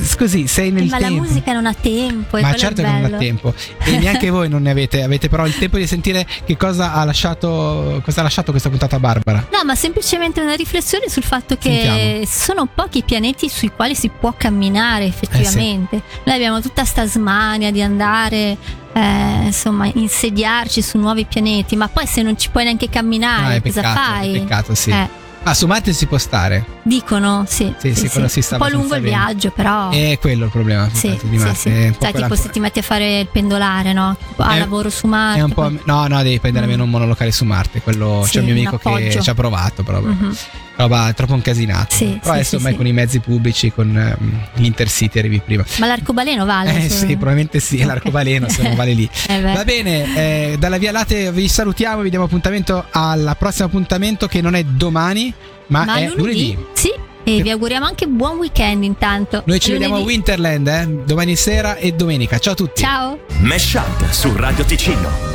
scusi, 0.02 0.46
sei 0.46 0.70
nel 0.70 0.86
ma 0.86 0.98
la 0.98 1.06
tempo. 1.08 1.22
musica 1.22 1.52
non 1.52 1.66
ha 1.66 1.74
tempo. 1.74 2.38
Ma 2.40 2.54
certo 2.54 2.82
che 2.82 2.88
non 2.88 3.04
ha 3.04 3.16
tempo 3.16 3.54
e 3.84 3.98
neanche 3.98 4.30
voi 4.30 4.48
non 4.48 4.62
ne 4.62 4.70
avete, 4.70 5.02
avete 5.02 5.28
però 5.28 5.46
il 5.46 5.56
tempo 5.56 5.76
di 5.76 5.86
sentire 5.86 6.26
che 6.44 6.56
cosa 6.56 6.92
ha 6.94 7.04
lasciato, 7.04 8.00
cosa 8.04 8.20
ha 8.20 8.22
lasciato 8.24 8.50
questa 8.50 8.68
puntata 8.68 8.98
Barbara. 8.98 9.46
No, 9.52 9.64
ma 9.64 9.74
semplicemente 9.74 10.40
una 10.40 10.54
riflessione 10.54 11.08
sul 11.08 11.22
fatto 11.22 11.56
che 11.56 11.70
Sentiamo. 11.84 12.24
sono 12.26 12.68
pochi 12.72 12.98
i 12.98 13.02
pianeti 13.02 13.48
sui 13.48 13.70
quali 13.74 13.94
si 13.94 14.08
può 14.08 14.34
camminare 14.36 15.04
effettivamente. 15.06 16.02
Noi 16.24 16.34
abbiamo 16.34 16.60
tutta 16.60 16.84
sta 16.84 17.06
smania 17.06 17.70
di 17.70 17.82
andare, 17.82 18.56
eh, 18.94 19.44
insomma, 19.46 19.90
insediarci 19.92 20.80
su 20.82 20.98
nuovi 20.98 21.24
pianeti, 21.26 21.76
ma 21.76 21.88
poi 21.88 22.06
se 22.06 22.22
non 22.22 22.38
ci 22.38 22.48
puoi 22.50 22.64
neanche 22.64 22.88
camminare, 22.88 23.44
Ah, 23.46 23.54
è 23.56 23.62
cosa 23.62 23.80
peccato, 23.82 23.98
fai? 24.00 24.32
peccato, 24.32 24.74
sì. 24.74 24.90
Eh, 24.90 25.22
Ma 25.44 25.52
su 25.52 25.66
Marte 25.66 25.92
si 25.92 26.06
può 26.06 26.16
stare. 26.16 26.64
dicono, 26.84 27.44
sì. 27.46 27.70
Sì, 27.76 27.94
sì, 27.94 28.08
quello 28.08 28.28
si 28.28 28.40
sta 28.40 28.54
Un 28.56 28.62
po' 28.62 28.68
lungo 28.68 28.94
il 28.94 29.02
bene. 29.02 29.14
viaggio, 29.14 29.50
però. 29.50 29.90
È 29.90 30.16
quello 30.18 30.46
il 30.46 30.50
problema 30.50 30.88
Sì, 30.90 31.10
di 31.10 31.18
sì, 31.38 31.44
Marte. 31.44 31.54
sì. 31.54 31.68
è 31.68 31.86
un 31.88 31.92
po' 31.92 31.98
Sai, 32.00 32.10
quella- 32.12 32.28
tipo 32.28 32.40
se 32.40 32.48
ti 32.50 32.60
metti 32.60 32.78
a 32.78 32.82
fare 32.82 33.18
il 33.20 33.26
pendolare, 33.28 33.92
no? 33.92 34.16
A 34.36 34.54
È- 34.54 34.58
lavoro 34.58 34.88
su 34.88 35.06
Marte. 35.06 35.40
È 35.40 35.42
un 35.42 35.52
po'. 35.52 35.62
poi- 35.64 35.80
No, 35.84 36.06
no, 36.06 36.22
devi 36.22 36.40
prendere 36.40 36.64
Mm. 36.64 36.68
almeno 36.70 36.84
un 36.84 36.90
monolocale 36.90 37.30
su 37.30 37.44
Marte. 37.44 37.82
Quello 37.82 38.22
Sì, 38.24 38.30
c'è 38.30 38.38
un 38.38 38.44
mio 38.46 38.54
un 38.54 38.58
amico 38.60 38.78
che 38.78 38.88
appoggio. 38.88 39.20
ci 39.20 39.28
ha 39.28 39.34
provato, 39.34 39.82
vabbè, 39.82 40.06
Mhm. 40.06 40.36
Roba 40.76 41.12
troppo 41.12 41.34
incasinato. 41.34 41.94
Sì, 41.94 42.04
però 42.04 42.20
sì, 42.22 42.30
adesso 42.30 42.48
sì, 42.50 42.54
ormai 42.56 42.72
sì. 42.72 42.76
con 42.78 42.86
i 42.86 42.92
mezzi 42.92 43.18
pubblici, 43.20 43.72
con 43.72 43.96
ehm, 43.96 44.46
gli 44.54 44.64
intercity 44.64 45.18
arrivi 45.18 45.40
prima. 45.44 45.64
Ma 45.78 45.86
l'arcobaleno 45.86 46.44
vale? 46.44 46.84
Eh 46.84 46.88
sì, 46.88 47.06
probabilmente 47.16 47.60
sì, 47.60 47.76
Ok. 47.80 47.86
l'arcobaleno 47.86 48.48
se 48.48 48.62
non 48.62 48.74
vale 48.74 48.92
lì. 48.92 49.08
Eh. 49.26 49.40
Va 49.40 49.64
bene, 49.64 50.14
eh, 50.16 50.56
dalla 50.58 50.76
Via 50.76 50.92
Late 50.92 51.32
vi 51.32 51.48
salutiamo, 51.48 52.02
vi 52.02 52.10
diamo 52.10 52.26
appuntamento 52.26 52.84
al 52.90 53.34
prossimo 53.38 53.66
appuntamento 53.66 54.26
che 54.26 54.40
non 54.40 54.54
è 54.54 54.62
domani, 54.64 55.32
ma, 55.68 55.84
Ma 55.84 55.96
è 55.96 56.12
lunedì. 56.14 56.56
Sì, 56.74 56.90
e 57.24 57.42
vi 57.42 57.50
auguriamo 57.50 57.86
anche 57.86 58.06
buon 58.06 58.36
weekend 58.36 58.84
intanto. 58.84 59.42
Noi 59.46 59.58
ci 59.60 59.72
vediamo 59.72 59.94
a 59.94 59.98
Lunedì. 59.98 60.16
Winterland, 60.16 60.66
eh, 60.68 61.02
domani 61.06 61.36
sera 61.36 61.76
e 61.76 61.92
domenica. 61.92 62.38
Ciao 62.38 62.52
a 62.52 62.56
tutti. 62.56 62.82
Ciao. 62.82 63.18
Mesh 63.38 63.72
Up 63.74 64.10
su 64.10 64.34
Radio 64.36 64.64
Ticino. 64.64 65.33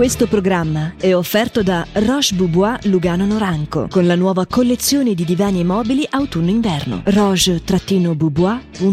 Questo 0.00 0.26
programma 0.26 0.94
è 0.98 1.14
offerto 1.14 1.62
da 1.62 1.86
Roche 1.92 2.34
Boubois 2.34 2.86
Lugano 2.86 3.26
Noranco 3.26 3.86
con 3.90 4.06
la 4.06 4.14
nuova 4.14 4.46
collezione 4.46 5.12
di 5.12 5.26
divani 5.26 5.60
e 5.60 5.64
mobili 5.64 6.06
autunno-inverno. 6.08 7.02
roche-boubois.com 7.04 8.88